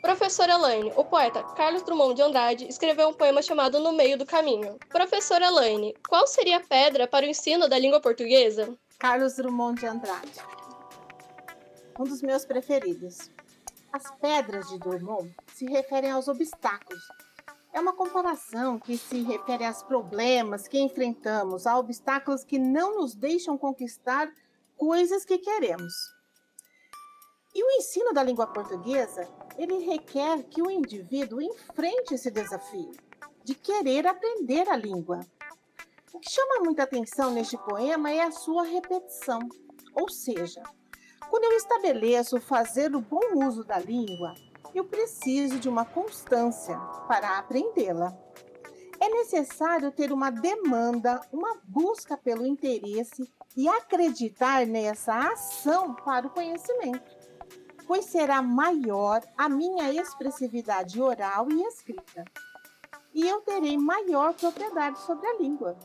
Professora 0.00 0.54
Elaine, 0.54 0.92
o 0.96 1.04
poeta 1.04 1.44
Carlos 1.54 1.82
Drummond 1.82 2.16
de 2.16 2.22
Andrade 2.22 2.68
escreveu 2.68 3.08
um 3.08 3.14
poema 3.14 3.40
chamado 3.40 3.78
No 3.78 3.92
Meio 3.92 4.18
do 4.18 4.26
Caminho. 4.26 4.76
Professora 4.88 5.46
Elaine, 5.46 5.94
qual 6.08 6.26
seria 6.26 6.56
a 6.56 6.60
pedra 6.60 7.06
para 7.06 7.24
o 7.24 7.28
ensino 7.28 7.68
da 7.68 7.78
língua 7.78 8.00
portuguesa? 8.00 8.74
Carlos 8.98 9.36
Drummond 9.36 9.78
de 9.78 9.86
Andrade. 9.86 10.61
Um 11.98 12.04
dos 12.04 12.22
meus 12.22 12.44
preferidos. 12.44 13.30
As 13.92 14.10
pedras 14.12 14.68
de 14.68 14.78
Drummond 14.78 15.34
se 15.54 15.66
referem 15.66 16.10
aos 16.10 16.26
obstáculos. 16.26 17.02
É 17.72 17.80
uma 17.80 17.92
comparação 17.92 18.78
que 18.78 18.96
se 18.96 19.22
refere 19.22 19.64
aos 19.64 19.82
problemas 19.82 20.66
que 20.66 20.78
enfrentamos, 20.78 21.66
a 21.66 21.78
obstáculos 21.78 22.44
que 22.44 22.58
não 22.58 22.96
nos 22.96 23.14
deixam 23.14 23.58
conquistar 23.58 24.32
coisas 24.76 25.24
que 25.24 25.38
queremos. 25.38 25.92
E 27.54 27.62
o 27.62 27.70
ensino 27.78 28.14
da 28.14 28.22
língua 28.22 28.46
portuguesa, 28.46 29.28
ele 29.58 29.78
requer 29.84 30.42
que 30.44 30.62
o 30.62 30.70
indivíduo 30.70 31.40
enfrente 31.40 32.14
esse 32.14 32.30
desafio 32.30 32.92
de 33.44 33.54
querer 33.54 34.06
aprender 34.06 34.68
a 34.68 34.76
língua. 34.76 35.20
O 36.12 36.18
que 36.18 36.30
chama 36.30 36.64
muita 36.64 36.84
atenção 36.84 37.30
neste 37.30 37.58
poema 37.58 38.10
é 38.10 38.22
a 38.22 38.30
sua 38.30 38.62
repetição, 38.62 39.40
ou 39.94 40.08
seja, 40.08 40.62
quando 41.32 41.44
eu 41.44 41.52
estabeleço 41.52 42.38
fazer 42.42 42.94
o 42.94 43.00
bom 43.00 43.46
uso 43.46 43.64
da 43.64 43.78
língua, 43.78 44.34
eu 44.74 44.84
preciso 44.84 45.58
de 45.58 45.66
uma 45.66 45.82
constância 45.82 46.76
para 47.08 47.38
aprendê-la. 47.38 48.14
É 49.00 49.08
necessário 49.08 49.90
ter 49.90 50.12
uma 50.12 50.28
demanda, 50.28 51.22
uma 51.32 51.56
busca 51.64 52.18
pelo 52.18 52.44
interesse 52.44 53.32
e 53.56 53.66
acreditar 53.66 54.66
nessa 54.66 55.32
ação 55.32 55.94
para 55.94 56.26
o 56.26 56.30
conhecimento, 56.30 57.16
pois 57.86 58.04
será 58.04 58.42
maior 58.42 59.22
a 59.34 59.48
minha 59.48 59.90
expressividade 59.90 61.00
oral 61.00 61.50
e 61.50 61.62
escrita, 61.62 62.26
e 63.14 63.26
eu 63.26 63.40
terei 63.40 63.78
maior 63.78 64.34
propriedade 64.34 65.00
sobre 65.00 65.26
a 65.26 65.38
língua. 65.38 65.78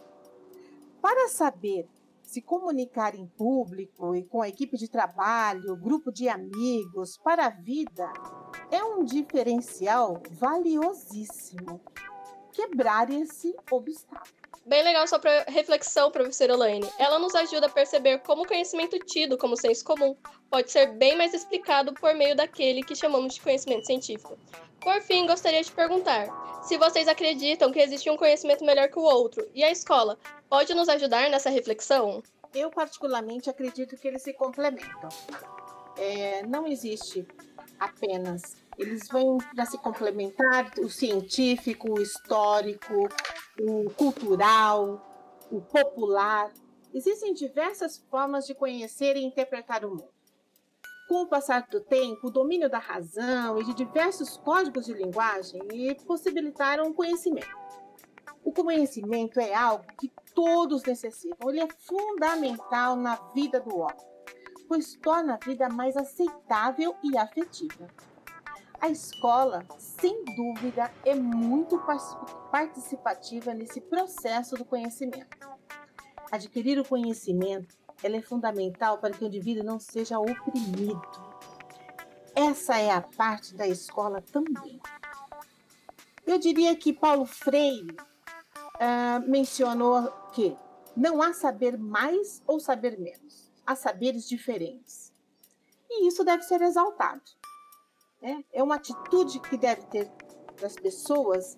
Para 1.01 1.30
saber 1.30 1.88
se 2.27 2.41
comunicar 2.41 3.15
em 3.15 3.25
público 3.25 4.13
e 4.13 4.24
com 4.25 4.41
a 4.41 4.50
equipe 4.50 4.75
de 4.75 4.89
trabalho, 4.89 5.77
grupo 5.77 6.12
de 6.12 6.27
amigos, 6.27 7.17
para 7.17 7.46
a 7.46 7.50
vida, 7.50 8.12
é 8.69 8.84
um 8.84 9.05
diferencial 9.05 10.22
valiosíssimo. 10.31 11.79
Quebrar 12.51 13.10
esse 13.10 13.55
obstáculo. 13.72 14.37
Bem 14.68 14.84
legal 14.84 15.08
sua 15.08 15.22
reflexão, 15.48 16.12
professora 16.12 16.52
Elaine. 16.52 16.86
Ela 17.00 17.18
nos 17.18 17.34
ajuda 17.34 17.68
a 17.68 17.70
perceber 17.70 18.18
como 18.20 18.42
o 18.42 18.46
conhecimento 18.46 19.00
tido 19.00 19.38
como 19.38 19.56
senso 19.56 19.82
comum 19.86 20.14
pode 20.50 20.70
ser 20.70 20.88
bem 20.88 21.16
mais 21.16 21.34
explicado 21.34 21.94
por 21.94 22.14
meio 22.14 22.36
daquele 22.36 22.84
que 22.84 22.94
chamamos 22.94 23.36
de 23.36 23.40
conhecimento 23.42 23.86
científico. 23.86 24.38
Por 24.82 25.02
fim, 25.02 25.26
gostaria 25.26 25.64
de 25.64 25.72
perguntar 25.72 26.28
se 26.64 26.78
vocês 26.78 27.08
acreditam 27.08 27.72
que 27.72 27.80
existe 27.80 28.10
um 28.10 28.18
conhecimento 28.18 28.66
melhor 28.66 28.90
que 28.90 29.00
o 29.00 29.04
outro 29.04 29.50
e 29.56 29.64
a 29.64 29.72
escola 29.72 30.20
pode 30.50 30.74
nos 30.74 30.90
ajudar 30.90 31.30
nessa 31.30 31.50
reflexão? 31.50 32.22
Eu, 32.54 32.70
particularmente, 32.70 33.50
acredito 33.50 33.96
que 33.96 34.06
eles 34.06 34.22
se 34.22 34.34
complementam. 34.34 35.08
É, 35.98 36.46
não 36.46 36.68
existe 36.68 37.26
apenas 37.80 38.58
eles 38.78 39.08
vão 39.08 39.38
para 39.56 39.66
se 39.66 39.78
complementar 39.78 40.72
o 40.80 40.90
científico, 40.90 41.98
o 41.98 42.02
histórico, 42.02 43.08
o 43.60 43.90
cultural, 43.92 45.02
o 45.52 45.62
popular. 45.62 46.52
Existem 46.94 47.34
diversas 47.34 47.98
formas 48.10 48.46
de 48.46 48.54
conhecer 48.54 49.16
e 49.16 49.24
interpretar 49.24 49.86
o 49.86 49.90
mundo. 49.90 50.18
Com 51.08 51.22
o 51.22 51.28
passar 51.28 51.66
do 51.68 51.80
tempo, 51.80 52.28
o 52.28 52.32
domínio 52.32 52.70
da 52.70 52.80
razão 52.80 53.60
e 53.60 53.64
de 53.64 53.74
diversos 53.74 54.36
códigos 54.38 54.86
de 54.86 54.94
linguagem 54.94 55.62
possibilitaram 56.06 56.90
o 56.90 56.94
conhecimento. 56.94 57.48
O 58.44 58.52
conhecimento 58.52 59.40
é 59.40 59.54
algo 59.54 59.86
que 60.00 60.12
todos 60.34 60.84
necessitam, 60.84 61.50
ele 61.50 61.62
é 61.62 61.68
fundamental 61.80 62.96
na 62.96 63.16
vida 63.34 63.60
do 63.60 63.78
homem, 63.78 64.06
pois 64.68 64.96
torna 64.96 65.36
a 65.36 65.46
vida 65.46 65.70
mais 65.70 65.96
aceitável 65.96 66.96
e 67.04 67.18
afetiva. 67.18 67.88
A 68.80 68.90
escola, 68.90 69.66
sem 69.80 70.24
dúvida, 70.24 70.92
é 71.04 71.16
muito 71.16 71.80
participativa 72.51 73.54
nesse 73.54 73.82
processo 73.82 74.56
do 74.56 74.66
conhecimento. 74.66 75.38
Adquirir 76.32 76.80
o 76.80 76.86
conhecimento 76.86 77.77
é 78.04 78.22
fundamental 78.22 78.98
para 79.00 79.13
que 79.13 79.24
o 79.24 79.27
indivíduo 79.27 79.63
não 79.63 79.80
seja 79.80 80.20
oprimido. 80.20 81.01
Essa 82.36 82.77
é 82.77 82.92
a 82.92 83.01
parte 83.01 83.56
da 83.56 83.68
escola 83.68 84.22
também. 84.22 84.80
Eu 86.25 86.38
diria 86.38 86.75
que 86.75 86.94
Paulo 86.94 87.25
Freire 87.25 87.96
uh, 88.75 89.27
mencionou 89.27 90.12
que 90.34 90.56
não 90.96 91.22
há 91.22 91.34
saber 91.34 91.77
mais 91.77 92.42
ou 92.46 92.60
saber 92.60 93.00
menos, 93.00 93.51
há 93.66 93.75
saberes 93.75 94.27
diferentes. 94.27 95.13
E 95.89 96.08
isso 96.08 96.24
deve 96.24 96.44
ser 96.44 96.62
exaltado. 96.62 97.22
Né? 98.22 98.44
É 98.51 98.62
uma 98.62 98.75
atitude 98.75 99.39
que 99.39 99.58
deve 99.58 99.84
ter 99.84 100.12
das 100.60 100.75
pessoas 100.75 101.58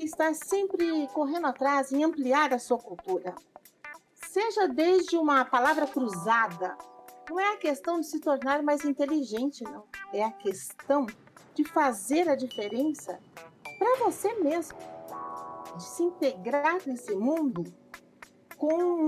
que 0.00 0.06
está 0.06 0.32
sempre 0.32 1.06
correndo 1.08 1.46
atrás 1.46 1.92
em 1.92 2.02
ampliar 2.02 2.54
a 2.54 2.58
sua 2.58 2.78
cultura. 2.78 3.34
Seja 4.14 4.66
desde 4.66 5.18
uma 5.18 5.44
palavra 5.44 5.86
cruzada, 5.86 6.74
não 7.28 7.38
é 7.38 7.52
a 7.52 7.58
questão 7.58 8.00
de 8.00 8.06
se 8.06 8.18
tornar 8.18 8.62
mais 8.62 8.82
inteligente, 8.82 9.62
não. 9.62 9.84
É 10.10 10.24
a 10.24 10.30
questão 10.30 11.04
de 11.54 11.64
fazer 11.64 12.30
a 12.30 12.34
diferença 12.34 13.20
para 13.78 13.98
você 13.98 14.32
mesmo, 14.36 14.78
de 15.76 15.84
se 15.84 16.02
integrar 16.02 16.78
nesse 16.86 17.14
mundo 17.14 17.64
com 18.56 19.06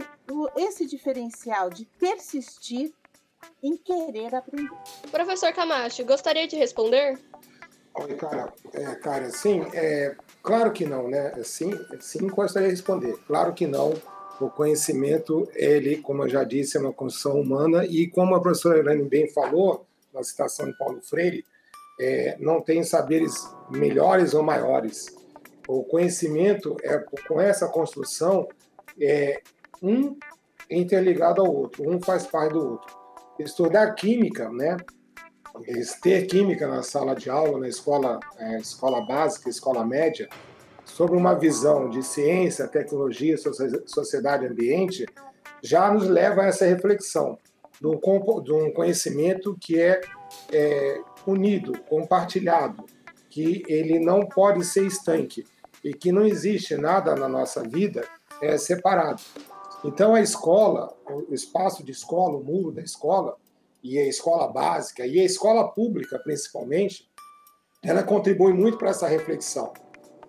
esse 0.56 0.86
diferencial 0.86 1.70
de 1.70 1.86
persistir 1.98 2.92
em 3.62 3.78
querer 3.78 4.34
aprender. 4.34 4.76
Professor 5.10 5.54
Camacho, 5.54 6.04
gostaria 6.04 6.46
de 6.46 6.56
responder? 6.56 7.18
Oi, 7.94 8.14
cara. 8.14 8.52
É, 8.72 8.94
cara, 8.96 9.30
sim, 9.30 9.62
é, 9.74 10.16
Claro 10.42 10.72
que 10.72 10.84
não, 10.84 11.08
né? 11.08 11.32
Sim, 11.44 11.70
sim, 12.00 12.26
gostaria 12.26 12.68
de 12.68 12.74
responder. 12.74 13.16
Claro 13.26 13.52
que 13.52 13.66
não. 13.66 13.94
O 14.40 14.50
conhecimento, 14.50 15.48
ele, 15.54 15.98
como 15.98 16.24
eu 16.24 16.28
já 16.28 16.42
disse, 16.42 16.76
é 16.76 16.80
uma 16.80 16.92
construção 16.92 17.40
humana 17.40 17.84
e 17.84 18.08
como 18.08 18.34
a 18.34 18.40
professora 18.40 18.80
Elaine 18.80 19.08
bem 19.08 19.28
falou, 19.28 19.86
na 20.12 20.22
citação 20.24 20.66
de 20.66 20.76
Paulo 20.76 21.00
Freire, 21.00 21.44
é, 22.00 22.36
não 22.40 22.60
tem 22.60 22.82
saberes 22.82 23.32
melhores 23.70 24.34
ou 24.34 24.42
maiores. 24.42 25.14
O 25.68 25.84
conhecimento, 25.84 26.76
é, 26.82 26.98
com 27.28 27.40
essa 27.40 27.68
construção, 27.68 28.48
é 29.00 29.40
um 29.80 30.16
interligado 30.68 31.40
ao 31.40 31.54
outro, 31.54 31.88
um 31.88 32.02
faz 32.02 32.26
parte 32.26 32.52
do 32.52 32.72
outro. 32.72 32.96
Estudar 33.38 33.94
química, 33.94 34.50
né? 34.50 34.76
Ter 36.00 36.26
química 36.26 36.66
na 36.66 36.82
sala 36.82 37.14
de 37.14 37.30
aula, 37.30 37.58
na 37.58 37.68
escola, 37.68 38.18
é, 38.38 38.58
escola 38.58 39.00
básica, 39.00 39.48
escola 39.48 39.84
média, 39.84 40.28
sobre 40.84 41.16
uma 41.16 41.34
visão 41.34 41.88
de 41.88 42.02
ciência, 42.02 42.68
tecnologia, 42.68 43.36
sociedade 43.86 44.44
e 44.44 44.48
ambiente, 44.48 45.06
já 45.62 45.92
nos 45.92 46.08
leva 46.08 46.42
a 46.42 46.46
essa 46.46 46.66
reflexão 46.66 47.38
de 47.80 48.52
um 48.52 48.72
conhecimento 48.72 49.56
que 49.60 49.80
é, 49.80 50.00
é 50.52 51.00
unido, 51.26 51.72
compartilhado, 51.88 52.84
que 53.28 53.62
ele 53.66 53.98
não 53.98 54.26
pode 54.26 54.64
ser 54.64 54.86
estanque 54.86 55.44
e 55.82 55.92
que 55.92 56.12
não 56.12 56.24
existe 56.24 56.76
nada 56.76 57.14
na 57.16 57.28
nossa 57.28 57.62
vida 57.62 58.04
é, 58.40 58.56
separado. 58.56 59.22
Então 59.84 60.14
a 60.14 60.20
escola, 60.20 60.94
o 61.08 61.34
espaço 61.34 61.84
de 61.84 61.90
escola, 61.90 62.36
o 62.36 62.44
muro 62.44 62.70
da 62.70 62.82
escola, 62.82 63.36
e 63.82 63.98
a 63.98 64.06
escola 64.06 64.48
básica, 64.48 65.06
e 65.06 65.18
a 65.18 65.24
escola 65.24 65.68
pública 65.68 66.18
principalmente, 66.18 67.08
ela 67.82 68.02
contribui 68.02 68.52
muito 68.52 68.78
para 68.78 68.90
essa 68.90 69.08
reflexão. 69.08 69.72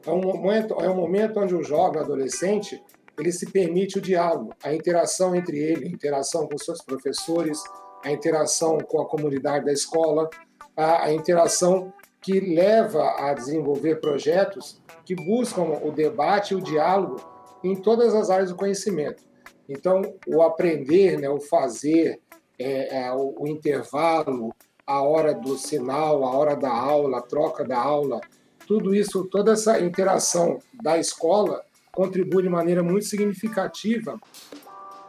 É 0.05 0.11
um 0.11 0.21
momento, 0.21 0.73
é 0.75 0.89
um 0.89 0.95
momento 0.95 1.39
onde 1.39 1.55
o 1.55 1.63
jovem, 1.63 2.01
adolescente, 2.01 2.81
ele 3.17 3.31
se 3.31 3.51
permite 3.51 3.99
o 3.99 4.01
diálogo, 4.01 4.53
a 4.63 4.73
interação 4.73 5.35
entre 5.35 5.57
ele, 5.57 5.85
a 5.85 5.89
interação 5.89 6.47
com 6.47 6.57
seus 6.57 6.81
professores, 6.81 7.61
a 8.03 8.11
interação 8.11 8.79
com 8.79 9.01
a 9.01 9.07
comunidade 9.07 9.65
da 9.65 9.71
escola, 9.71 10.29
a, 10.75 11.05
a 11.05 11.13
interação 11.13 11.93
que 12.21 12.39
leva 12.39 13.03
a 13.17 13.33
desenvolver 13.33 13.99
projetos 14.01 14.81
que 15.05 15.15
buscam 15.15 15.63
o 15.83 15.91
debate 15.91 16.53
e 16.53 16.57
o 16.57 16.61
diálogo 16.61 17.17
em 17.63 17.75
todas 17.75 18.13
as 18.13 18.29
áreas 18.29 18.49
do 18.49 18.55
conhecimento. 18.55 19.23
Então, 19.69 20.01
o 20.27 20.41
aprender, 20.41 21.17
né, 21.19 21.29
o 21.29 21.39
fazer, 21.39 22.19
é, 22.63 23.05
é, 23.05 23.11
o, 23.11 23.35
o, 23.39 23.47
intervalo, 23.47 24.53
a 24.85 25.01
hora 25.01 25.33
do 25.33 25.57
sinal, 25.57 26.23
a 26.23 26.31
hora 26.31 26.55
da 26.55 26.71
aula, 26.71 27.19
a 27.19 27.21
troca 27.21 27.63
da 27.63 27.77
aula, 27.77 28.21
tudo 28.67 28.95
isso, 28.95 29.25
toda 29.25 29.53
essa 29.53 29.79
interação 29.79 30.59
da 30.81 30.97
escola 30.97 31.63
contribui 31.91 32.43
de 32.43 32.49
maneira 32.49 32.81
muito 32.81 33.05
significativa 33.05 34.19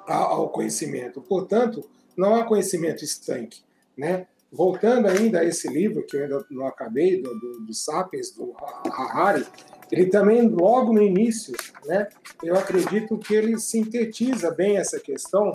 ao 0.07 0.51
conhecimento. 0.51 1.21
Portanto, 1.21 1.89
não 2.17 2.35
há 2.35 2.45
conhecimento 2.45 3.05
estanque. 3.05 3.63
Né? 3.97 4.27
Voltando 4.53 5.09
ainda 5.09 5.41
a 5.41 5.45
esse 5.45 5.69
livro, 5.69 6.05
que 6.07 6.17
eu 6.17 6.25
ainda 6.25 6.45
não 6.51 6.67
acabei, 6.67 7.21
do, 7.21 7.33
do, 7.39 7.67
do 7.67 7.75
Sapiens, 7.75 8.31
do 8.31 8.55
Harari, 8.91 9.47
ele 9.91 10.07
também, 10.07 10.49
logo 10.49 10.93
no 10.93 11.03
início, 11.03 11.55
né, 11.85 12.09
eu 12.43 12.57
acredito 12.57 13.19
que 13.19 13.35
ele 13.35 13.59
sintetiza 13.59 14.51
bem 14.51 14.77
essa 14.77 14.99
questão 14.99 15.53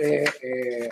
é, 0.00 0.24
é, 0.42 0.88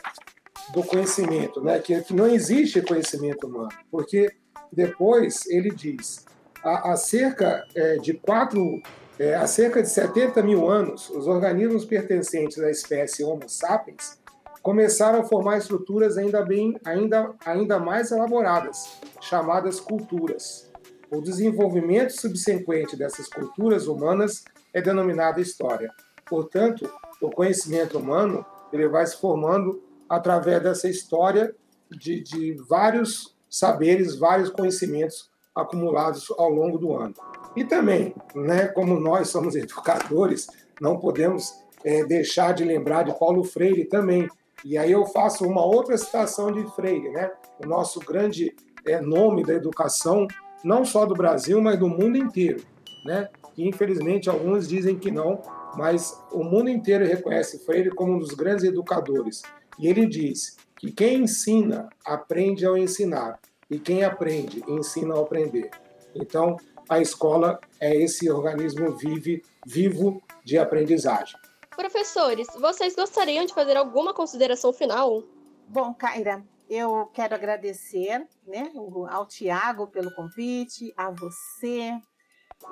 do 0.73 0.83
conhecimento, 0.83 1.63
né? 1.63 1.79
que, 1.79 2.13
não 2.13 2.27
existe 2.27 2.83
conhecimento 2.83 3.47
humano, 3.47 3.71
porque 3.91 4.31
depois 4.73 5.47
ele 5.47 5.71
diz, 5.71 6.25
há, 6.63 6.93
há 6.93 6.97
cerca 6.97 7.65
é, 7.75 7.97
de 7.97 8.15
quatro, 8.15 8.81
é, 9.19 9.35
há 9.35 9.47
cerca 9.47 9.83
de 9.83 9.89
70 9.89 10.43
mil 10.43 10.69
anos, 10.69 11.09
os 11.11 11.27
organismos 11.27 11.85
pertencentes 11.85 12.59
à 12.59 12.71
espécie 12.71 13.25
Homo 13.25 13.49
sapiens 13.49 14.19
começaram 14.67 15.21
a 15.21 15.25
formar 15.25 15.59
estruturas 15.59 16.19
ainda, 16.19 16.45
bem, 16.45 16.77
ainda, 16.85 17.33
ainda 17.45 17.79
mais 17.79 18.11
elaboradas, 18.11 18.99
chamadas 19.21 19.79
culturas. 19.79 20.69
O 21.09 21.21
desenvolvimento 21.21 22.11
subsequente 22.11 22.97
dessas 22.97 23.29
culturas 23.29 23.87
humanas 23.87 24.43
é 24.75 24.83
denominado 24.83 25.41
história. 25.41 25.89
Portanto, 26.29 26.93
o 27.23 27.31
conhecimento 27.31 27.97
humano 27.97 28.45
ele 28.73 28.89
vai 28.89 29.07
se 29.07 29.21
formando 29.21 29.81
através 30.09 30.63
dessa 30.63 30.89
história 30.89 31.55
de, 31.91 32.23
de 32.23 32.55
vários 32.69 33.37
saberes, 33.49 34.17
vários 34.17 34.51
conhecimentos 34.51 35.31
acumulados 35.55 36.31
ao 36.37 36.51
longo 36.51 36.79
do 36.79 36.95
ano. 36.95 37.15
E 37.57 37.65
também, 37.65 38.15
né, 38.35 38.67
como 38.69 39.01
nós 39.01 39.29
somos 39.29 39.57
educadores, 39.57 40.47
não 40.81 40.99
podemos 40.99 41.55
é, 41.85 42.05
deixar 42.05 42.53
de 42.53 42.65
lembrar 42.65 43.05
de 43.05 43.19
Paulo 43.19 43.43
Freire 43.43 43.85
também. 43.85 44.29
E 44.65 44.77
aí 44.77 44.93
eu 44.93 45.07
faço 45.07 45.47
uma 45.47 45.65
outra 45.65 45.97
citação 45.97 46.53
de 46.53 46.65
Freire, 46.75 47.11
né? 47.11 47.31
o 47.65 47.67
nosso 47.67 48.01
grande 48.01 48.55
é, 48.85 49.01
nome 49.01 49.45
da 49.45 49.55
educação, 49.55 50.27
não 50.63 50.85
só 50.85 51.07
do 51.07 51.15
Brasil, 51.15 51.61
mas 51.61 51.79
do 51.79 51.89
mundo 51.89 52.17
inteiro. 52.17 52.63
Né? 53.05 53.29
Que 53.55 53.67
infelizmente 53.67 54.29
alguns 54.29 54.69
dizem 54.69 54.99
que 54.99 55.11
não, 55.11 55.41
mas 55.77 56.21
o 56.33 56.43
mundo 56.43 56.69
inteiro 56.69 57.07
reconhece 57.07 57.65
Freire 57.65 57.91
como 57.91 58.15
um 58.15 58.19
dos 58.19 58.35
grandes 58.35 58.65
educadores. 58.65 59.43
E 59.79 59.89
ele 59.89 60.07
diz 60.07 60.57
que 60.79 60.93
quem 60.93 61.23
ensina 61.23 61.89
aprende 62.05 62.65
ao 62.65 62.77
ensinar, 62.77 63.39
e 63.71 63.79
quem 63.79 64.05
aprende 64.05 64.63
ensina 64.69 65.15
ao 65.15 65.23
aprender. 65.23 65.71
Então, 66.15 66.57
a 66.89 67.01
escola 67.01 67.61
é 67.81 67.95
esse 67.95 68.31
organismo 68.31 68.93
vive, 68.93 69.43
vivo 69.67 70.23
de 70.45 70.57
aprendizagem. 70.57 71.39
Professores, 71.75 72.47
vocês 72.61 72.95
gostariam 72.95 73.45
de 73.45 73.53
fazer 73.53 73.77
alguma 73.77 74.15
consideração 74.15 74.73
final? 74.73 75.23
Bom, 75.69 75.93
Kaira, 75.93 76.45
eu 76.71 77.07
quero 77.13 77.35
agradecer 77.35 78.27
né, 78.47 78.73
ao 79.11 79.27
Tiago 79.27 79.87
pelo 79.89 80.15
convite, 80.15 80.93
a 80.97 81.11
você 81.11 81.93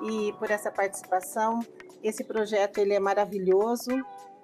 e 0.01 0.33
por 0.39 0.49
essa 0.49 0.71
participação. 0.71 1.59
Esse 2.01 2.23
projeto 2.23 2.79
ele 2.79 2.93
é 2.93 2.99
maravilhoso. 2.99 3.91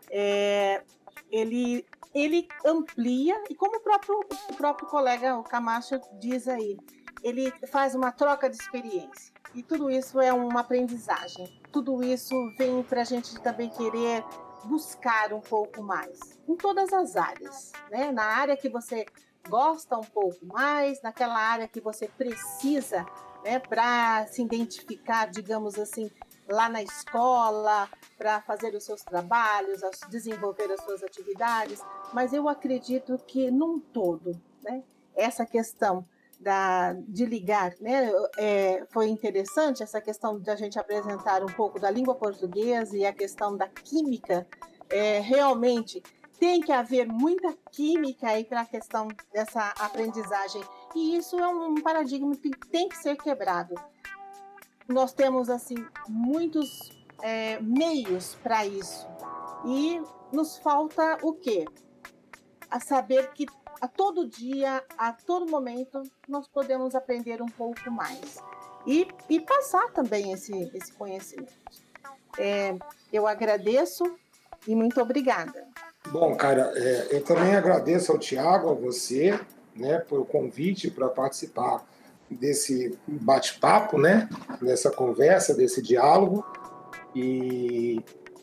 É, 0.09 0.83
ele 1.31 1.85
ele 2.13 2.47
amplia, 2.65 3.41
e 3.49 3.55
como 3.55 3.77
o 3.77 3.79
próprio, 3.79 4.19
o 4.49 4.53
próprio 4.53 4.87
colega 4.89 5.37
o 5.37 5.43
Camacho 5.43 5.99
diz 6.19 6.45
aí, 6.47 6.77
ele 7.23 7.51
faz 7.67 7.95
uma 7.95 8.11
troca 8.11 8.49
de 8.49 8.57
experiência. 8.57 9.31
E 9.53 9.63
tudo 9.63 9.89
isso 9.89 10.19
é 10.19 10.31
uma 10.31 10.61
aprendizagem. 10.61 11.61
Tudo 11.71 12.03
isso 12.03 12.35
vem 12.57 12.83
para 12.83 13.01
a 13.01 13.05
gente 13.05 13.39
também 13.41 13.69
querer 13.69 14.23
buscar 14.65 15.33
um 15.33 15.41
pouco 15.41 15.81
mais, 15.81 16.19
em 16.47 16.55
todas 16.55 16.91
as 16.93 17.15
áreas. 17.15 17.71
Né? 17.89 18.11
Na 18.11 18.25
área 18.25 18.55
que 18.55 18.69
você 18.69 19.05
gosta 19.49 19.97
um 19.97 20.03
pouco 20.03 20.45
mais, 20.45 21.01
naquela 21.01 21.37
área 21.37 21.67
que 21.67 21.81
você 21.81 22.07
precisa 22.07 23.05
né, 23.43 23.59
para 23.59 24.27
se 24.27 24.41
identificar, 24.41 25.29
digamos 25.29 25.79
assim, 25.79 26.11
lá 26.47 26.69
na 26.69 26.83
escola 26.83 27.89
para 28.21 28.39
fazer 28.39 28.75
os 28.75 28.83
seus 28.83 29.01
trabalhos, 29.01 29.81
desenvolver 30.07 30.71
as 30.71 30.83
suas 30.83 31.01
atividades, 31.01 31.81
mas 32.13 32.31
eu 32.31 32.47
acredito 32.47 33.17
que 33.25 33.49
num 33.49 33.79
todo, 33.79 34.39
né, 34.61 34.83
essa 35.15 35.43
questão 35.43 36.05
da, 36.39 36.93
de 36.93 37.25
ligar, 37.25 37.73
né, 37.81 38.11
é, 38.37 38.85
foi 38.91 39.07
interessante 39.07 39.81
essa 39.81 39.99
questão 39.99 40.39
de 40.39 40.51
a 40.51 40.55
gente 40.55 40.77
apresentar 40.77 41.41
um 41.41 41.47
pouco 41.47 41.79
da 41.79 41.89
língua 41.89 42.13
portuguesa 42.13 42.95
e 42.95 43.07
a 43.07 43.11
questão 43.11 43.57
da 43.57 43.67
química, 43.67 44.45
é, 44.87 45.19
realmente 45.19 46.03
tem 46.39 46.61
que 46.61 46.71
haver 46.71 47.07
muita 47.07 47.57
química 47.71 48.27
aí 48.27 48.45
para 48.45 48.61
a 48.61 48.65
questão 48.65 49.07
dessa 49.33 49.69
aprendizagem. 49.79 50.61
E 50.95 51.15
isso 51.17 51.39
é 51.39 51.47
um 51.47 51.73
paradigma 51.81 52.35
que 52.35 52.51
tem 52.69 52.87
que 52.87 52.97
ser 52.97 53.15
quebrado. 53.15 53.73
Nós 54.87 55.11
temos 55.11 55.49
assim 55.49 55.75
muitos 56.07 57.00
é, 57.21 57.59
meios 57.61 58.35
para 58.41 58.65
isso 58.65 59.07
e 59.65 60.01
nos 60.31 60.57
falta 60.57 61.17
o 61.21 61.33
quê? 61.33 61.65
A 62.69 62.79
saber 62.79 63.31
que 63.33 63.45
a 63.79 63.87
todo 63.87 64.27
dia, 64.27 64.83
a 64.97 65.11
todo 65.11 65.49
momento, 65.49 66.03
nós 66.27 66.47
podemos 66.47 66.93
aprender 66.93 67.41
um 67.41 67.47
pouco 67.47 67.89
mais 67.89 68.37
e, 68.85 69.07
e 69.29 69.39
passar 69.39 69.91
também 69.91 70.31
esse, 70.31 70.71
esse 70.73 70.93
conhecimento. 70.93 71.53
É, 72.37 72.77
eu 73.11 73.27
agradeço 73.27 74.03
e 74.67 74.75
muito 74.75 75.01
obrigada. 75.01 75.67
Bom, 76.09 76.35
cara, 76.35 76.71
é, 76.75 77.07
eu 77.11 77.23
também 77.23 77.55
agradeço 77.55 78.11
ao 78.11 78.19
Tiago, 78.19 78.69
a 78.69 78.73
você, 78.73 79.39
né, 79.75 79.99
pelo 79.99 80.25
convite 80.25 80.89
para 80.89 81.09
participar 81.09 81.85
desse 82.29 82.97
bate-papo, 83.05 83.97
né? 83.97 84.29
Dessa 84.61 84.89
conversa, 84.89 85.53
desse 85.53 85.81
diálogo. 85.81 86.45
E, 87.15 87.99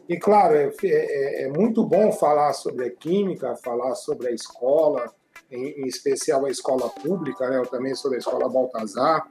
e 0.09 0.17
claro, 0.19 0.55
é, 0.55 0.73
é, 0.85 1.43
é, 1.43 1.49
muito 1.49 1.85
bom 1.85 2.13
falar 2.13 2.53
sobre 2.53 2.87
a 2.87 2.91
química, 2.91 3.57
falar 3.57 3.95
sobre 3.95 4.29
a 4.29 4.31
escola, 4.31 5.13
em, 5.51 5.83
em 5.83 5.87
especial 5.87 6.45
a 6.45 6.51
escola 6.51 6.89
pública, 6.91 7.49
né? 7.49 7.59
Eu 7.59 7.67
também 7.67 7.95
sou 7.95 8.11
da 8.11 8.19
escola 8.19 8.49
Baltazar. 8.49 9.27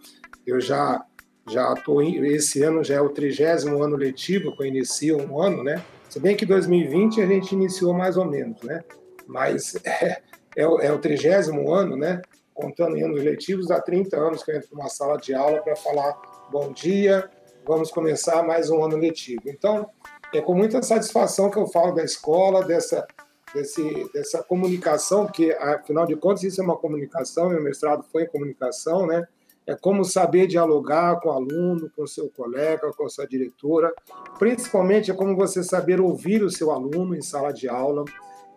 Eu 0.45 0.59
já 0.59 1.05
já 1.49 1.73
estou 1.73 2.03
esse 2.03 2.61
ano 2.61 2.83
já 2.83 2.95
é 2.95 3.01
o 3.01 3.09
trigésimo 3.09 3.81
ano 3.81 3.95
letivo 3.95 4.53
que 4.55 4.63
eu 4.63 4.67
inicio 4.67 5.17
um 5.17 5.41
ano, 5.41 5.63
né? 5.63 5.81
Se 6.09 6.19
bem 6.19 6.35
que 6.35 6.45
2020 6.45 7.21
a 7.21 7.25
gente 7.25 7.53
iniciou 7.53 7.93
mais 7.93 8.17
ou 8.17 8.25
menos, 8.25 8.61
né? 8.63 8.83
Mas 9.25 9.75
é, 9.85 10.21
é, 10.55 10.63
é 10.63 10.91
o 10.91 10.99
trigésimo 10.99 11.71
ano, 11.73 11.95
né? 11.95 12.21
Contando 12.53 12.97
em 12.97 13.03
anos 13.03 13.23
letivos, 13.23 13.71
há 13.71 13.79
30 13.79 14.17
anos 14.17 14.43
que 14.43 14.51
eu 14.51 14.57
entro 14.57 14.69
numa 14.73 14.89
sala 14.89 15.17
de 15.17 15.33
aula 15.33 15.61
para 15.61 15.75
falar 15.75 16.19
bom 16.51 16.71
dia, 16.71 17.29
vamos 17.67 17.91
começar 17.91 18.41
mais 18.43 18.69
um 18.69 18.81
ano 18.83 18.95
letivo. 18.95 19.41
Então, 19.45 19.89
é 20.33 20.39
com 20.39 20.53
muita 20.53 20.81
satisfação 20.81 21.49
que 21.49 21.57
eu 21.57 21.67
falo 21.67 21.91
da 21.91 22.03
escola, 22.03 22.63
dessa, 22.63 23.05
desse, 23.53 24.09
dessa 24.13 24.41
comunicação, 24.41 25.25
porque, 25.25 25.51
afinal 25.59 26.05
de 26.05 26.15
contas, 26.15 26.43
isso 26.43 26.61
é 26.61 26.63
uma 26.63 26.77
comunicação, 26.77 27.49
meu 27.49 27.61
mestrado 27.61 28.05
foi 28.11 28.23
em 28.23 28.27
comunicação, 28.27 29.05
né? 29.05 29.27
É 29.65 29.75
como 29.75 30.05
saber 30.05 30.47
dialogar 30.47 31.19
com 31.19 31.27
o 31.27 31.33
aluno, 31.33 31.91
com 31.93 32.07
seu 32.07 32.29
colega, 32.29 32.89
com 32.93 33.05
a 33.05 33.09
sua 33.09 33.27
diretora. 33.27 33.93
Principalmente 34.39 35.11
é 35.11 35.13
como 35.13 35.35
você 35.35 35.61
saber 35.61 35.99
ouvir 35.99 36.41
o 36.41 36.49
seu 36.49 36.71
aluno 36.71 37.13
em 37.13 37.21
sala 37.21 37.51
de 37.51 37.67
aula. 37.67 38.05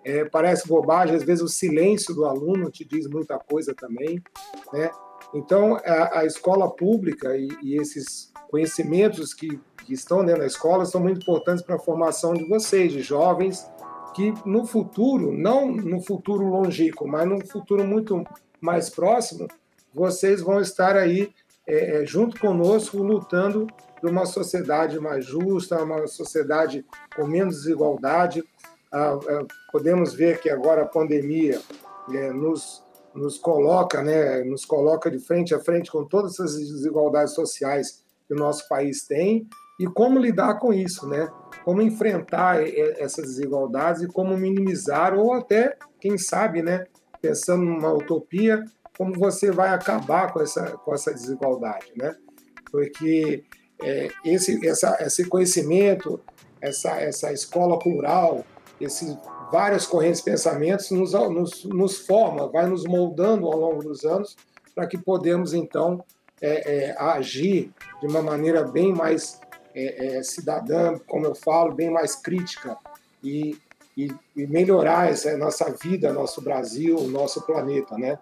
É, 0.05 0.25
parece 0.25 0.69
bobagem, 0.69 1.17
às 1.17 1.25
vezes 1.25 1.43
o 1.43 1.49
silêncio 1.49 2.15
do 2.15 2.25
aluno 2.25 2.71
te 2.71 2.85
diz 2.85 3.09
muita 3.09 3.37
coisa 3.41 3.75
também, 3.75 4.23
né? 4.73 4.89
Então, 5.33 5.77
a, 5.77 6.21
a 6.21 6.25
escola 6.25 6.69
pública 6.71 7.37
e, 7.37 7.49
e, 7.63 7.77
esses 7.77 8.33
conhecimentos 8.51 9.33
que, 9.33 9.61
que 9.85 9.95
estão 9.95 10.25
dentro 10.25 10.41
da 10.41 10.47
escola 10.47 10.85
são 10.85 11.01
muito 11.01 11.23
importantes 11.23 11.63
para 11.63 11.77
a 11.77 11.81
formação 11.81 12.35
de 12.35 12.45
vocês, 12.49 12.93
de 12.93 13.01
jovens, 13.01 13.65
que 14.15 14.35
no 14.45 14.67
futuro, 14.67 15.33
não 15.33 15.71
no 15.71 16.01
futuro 16.01 16.45
longínquo, 16.45 17.07
mas 17.07 17.29
no 17.29 17.47
futuro 17.47 17.85
muito 17.85 18.25
mais 18.61 18.91
próximo, 18.91 19.47
vocês 19.95 20.41
vão 20.41 20.61
estar 20.61 20.97
aí 20.97 21.33
é, 21.67 22.03
é, 22.03 22.07
junto 22.07 22.39
conosco 22.41 22.99
lutando 22.99 23.69
por 24.01 24.11
uma 24.11 24.27
sociedade 24.27 24.99
mais 24.99 25.25
justa, 25.25 25.83
uma 25.83 26.07
sociedade 26.07 26.85
com 27.15 27.27
menos 27.27 27.57
desigualdade. 27.57 28.43
Ah, 28.91 29.19
ah, 29.29 29.45
podemos 29.71 30.13
ver 30.13 30.41
que 30.41 30.51
agora 30.51 30.83
a 30.83 30.87
pandemia 30.87 31.61
é, 32.13 32.33
nos, 32.33 32.83
nos 33.15 33.39
coloca, 33.39 34.03
né, 34.03 34.43
nos 34.45 34.65
coloca 34.65 35.11
de 35.11 35.19
frente 35.19 35.55
a 35.55 35.61
frente 35.61 35.91
com 35.91 36.05
todas 36.05 36.35
essas 36.35 36.57
desigualdades 36.57 37.35
sociais 37.35 38.05
que 38.27 38.35
o 38.35 38.37
nosso 38.37 38.69
país 38.69 39.07
tem 39.07 39.49
e 39.81 39.87
como 39.87 40.19
lidar 40.19 40.59
com 40.59 40.73
isso, 40.73 41.09
né? 41.09 41.27
Como 41.65 41.81
enfrentar 41.81 42.63
essas 42.99 43.25
desigualdades 43.25 44.03
e 44.03 44.07
como 44.07 44.37
minimizar 44.37 45.19
ou 45.19 45.33
até, 45.33 45.77
quem 45.99 46.19
sabe, 46.19 46.63
né, 46.63 46.85
pensando 47.21 47.65
numa 47.65 47.93
utopia, 47.93 48.63
como 48.97 49.19
você 49.19 49.51
vai 49.51 49.71
acabar 49.71 50.33
com 50.33 50.41
essa, 50.43 50.73
com 50.73 50.95
essa 50.95 51.13
desigualdade, 51.13 51.93
né? 51.97 52.15
Porque 52.71 53.43
é, 53.83 54.09
esse, 54.25 54.67
essa, 54.67 54.99
esse 55.01 55.25
conhecimento, 55.25 56.21
essa, 56.61 57.01
essa 57.01 57.33
escola 57.33 57.79
plural, 57.79 58.45
esses 58.79 59.17
várias 59.51 59.87
correntes 59.87 60.21
de 60.21 60.31
pensamentos 60.31 60.91
nos, 60.91 61.13
nos, 61.13 61.65
nos 61.65 61.99
forma, 61.99 62.49
vai 62.49 62.67
nos 62.67 62.85
moldando 62.85 63.47
ao 63.47 63.59
longo 63.59 63.83
dos 63.83 64.05
anos 64.05 64.37
para 64.75 64.87
que 64.87 64.97
podemos, 64.97 65.53
então, 65.53 66.03
é, 66.41 66.89
é, 66.89 66.97
agir 66.99 67.73
de 68.01 68.07
uma 68.07 68.23
maneira 68.23 68.65
bem 68.65 68.95
mais 68.95 69.41
é, 69.75 70.19
é, 70.19 70.23
cidadã, 70.23 70.99
como 71.07 71.27
eu 71.27 71.35
falo, 71.35 71.75
bem 71.75 71.91
mais 71.91 72.15
crítica 72.15 72.77
e, 73.23 73.59
e, 73.97 74.11
e 74.37 74.47
melhorar 74.47 75.11
essa 75.11 75.37
nossa 75.37 75.71
vida, 75.83 76.13
nosso 76.13 76.41
Brasil, 76.41 77.01
nosso 77.09 77.45
planeta, 77.45 77.97
né? 77.99 78.19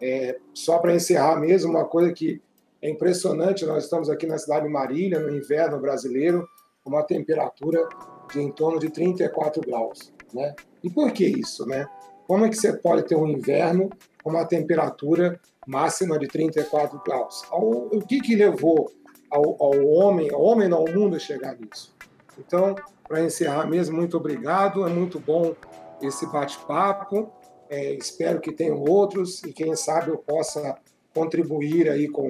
É, 0.00 0.36
só 0.52 0.78
para 0.78 0.94
encerrar 0.94 1.36
mesmo, 1.36 1.70
uma 1.70 1.84
coisa 1.84 2.12
que 2.12 2.42
é 2.82 2.90
impressionante, 2.90 3.64
nós 3.64 3.84
estamos 3.84 4.10
aqui 4.10 4.26
na 4.26 4.36
cidade 4.36 4.66
de 4.66 4.72
Marília, 4.72 5.20
no 5.20 5.34
inverno 5.34 5.78
brasileiro, 5.78 6.48
uma 6.84 7.04
temperatura 7.04 7.88
de 8.32 8.40
em 8.40 8.50
torno 8.50 8.80
de 8.80 8.90
34 8.90 9.62
graus. 9.62 10.12
Né? 10.32 10.54
E 10.82 10.90
por 10.90 11.12
que 11.12 11.26
isso? 11.26 11.66
Né? 11.66 11.86
Como 12.26 12.44
é 12.44 12.48
que 12.48 12.56
você 12.56 12.72
pode 12.72 13.04
ter 13.04 13.16
um 13.16 13.28
inverno 13.28 13.90
com 14.22 14.30
uma 14.30 14.44
temperatura 14.44 15.40
máxima 15.66 16.18
de 16.18 16.26
34 16.26 17.00
graus? 17.04 17.42
O 17.50 18.00
que, 18.00 18.20
que 18.20 18.34
levou 18.34 18.90
ao, 19.30 19.62
ao 19.62 19.86
homem, 19.86 20.32
ao 20.32 20.42
homem 20.42 20.68
não, 20.68 20.78
ao 20.78 20.88
mundo 20.88 21.16
a 21.16 21.18
chegar 21.18 21.56
nisso? 21.56 21.94
Então, 22.38 22.74
para 23.06 23.22
encerrar 23.22 23.66
mesmo, 23.66 23.96
muito 23.96 24.16
obrigado, 24.16 24.86
é 24.86 24.90
muito 24.90 25.20
bom 25.20 25.54
esse 26.00 26.26
bate-papo. 26.26 27.30
É, 27.68 27.94
espero 27.94 28.40
que 28.40 28.52
tenham 28.52 28.82
outros 28.82 29.42
e 29.44 29.52
quem 29.52 29.74
sabe 29.76 30.10
eu 30.10 30.18
possa 30.18 30.76
contribuir 31.14 31.90
aí 31.90 32.08
com, 32.08 32.28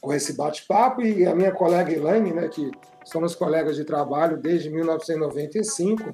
com 0.00 0.12
esse 0.12 0.32
bate-papo. 0.34 1.02
E 1.02 1.26
a 1.26 1.34
minha 1.34 1.52
colega 1.52 1.92
Elaine, 1.92 2.32
né, 2.32 2.48
que 2.48 2.70
somos 3.04 3.34
colegas 3.34 3.76
de 3.76 3.84
trabalho 3.84 4.36
desde 4.36 4.70
1995, 4.70 6.12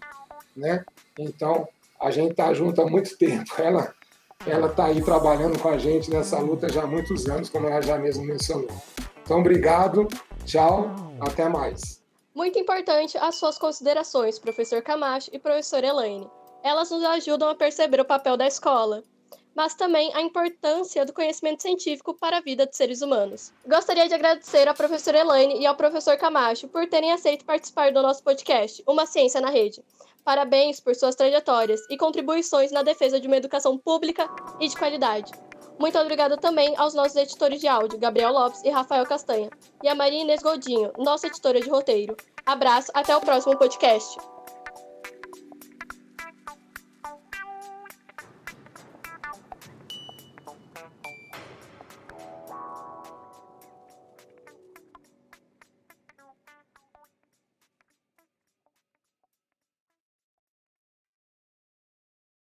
né? 0.57 0.85
Então, 1.19 1.69
a 2.01 2.11
gente 2.11 2.33
está 2.33 2.53
junto 2.55 2.81
há 2.81 2.87
muito 2.87 3.17
tempo. 3.17 3.51
Ela 3.59 3.95
ela 4.47 4.69
está 4.69 4.87
aí 4.87 5.03
trabalhando 5.03 5.59
com 5.59 5.69
a 5.69 5.77
gente 5.77 6.11
nessa 6.11 6.39
luta 6.39 6.67
já 6.73 6.85
há 6.85 6.87
muitos 6.87 7.29
anos, 7.29 7.51
como 7.51 7.67
ela 7.67 7.83
já 7.83 7.99
mesmo 7.99 8.25
mencionou. 8.25 8.71
Então, 9.23 9.41
obrigado, 9.41 10.09
tchau, 10.47 10.91
até 11.21 11.47
mais. 11.47 12.03
Muito 12.35 12.59
importante 12.59 13.19
as 13.19 13.35
suas 13.35 13.59
considerações, 13.59 14.39
professor 14.39 14.81
Camacho 14.81 15.29
e 15.31 15.39
professor 15.39 15.85
Elaine 15.85 16.27
elas 16.63 16.91
nos 16.91 17.03
ajudam 17.05 17.49
a 17.49 17.55
perceber 17.55 18.01
o 18.01 18.05
papel 18.05 18.37
da 18.37 18.47
escola, 18.47 19.03
mas 19.55 19.75
também 19.75 20.13
a 20.15 20.21
importância 20.21 21.05
do 21.05 21.13
conhecimento 21.13 21.63
científico 21.63 22.15
para 22.15 22.39
a 22.39 22.41
vida 22.41 22.67
dos 22.67 22.77
seres 22.77 23.03
humanos. 23.03 23.53
Gostaria 23.67 24.09
de 24.09 24.15
agradecer 24.15 24.69
à 24.69 24.75
professora 24.75 25.19
Elaine 25.19 25.61
e 25.61 25.67
ao 25.67 25.77
professor 25.77 26.17
Camacho 26.17 26.69
por 26.69 26.87
terem 26.89 27.13
aceito 27.13 27.45
participar 27.45 27.93
do 27.93 28.03
nosso 28.03 28.23
podcast, 28.23 28.83
Uma 28.87 29.07
Ciência 29.07 29.41
na 29.41 29.51
Rede. 29.51 29.83
Parabéns 30.25 30.81
por 30.81 30.95
suas 30.95 31.15
trajetórias 31.15 31.81
e 31.91 31.97
contribuições 31.97 32.71
na 32.71 32.83
defesa 32.83 33.21
de 33.21 33.27
uma 33.27 33.37
educação 33.37 33.79
pública 33.79 34.29
e 34.61 34.69
de 34.69 34.77
qualidade. 34.77 35.33
Muito 35.79 35.99
obrigada 35.99 36.37
também 36.37 36.77
aos 36.77 36.93
nossos 36.93 37.17
editores 37.17 37.59
de 37.59 37.67
áudio, 37.67 37.99
Gabriel 37.99 38.33
Lopes 38.33 38.63
e 38.63 38.69
Rafael 38.69 39.07
Castanha, 39.07 39.49
e 39.83 39.89
a 39.89 39.95
Maria 39.95 40.21
Inês 40.21 40.43
Goldinho, 40.43 40.93
nossa 40.99 41.27
editora 41.27 41.59
de 41.59 41.71
roteiro. 41.71 42.15
Abraço, 42.45 42.91
até 42.95 43.17
o 43.17 43.21
próximo 43.21 43.57
podcast. 43.57 44.19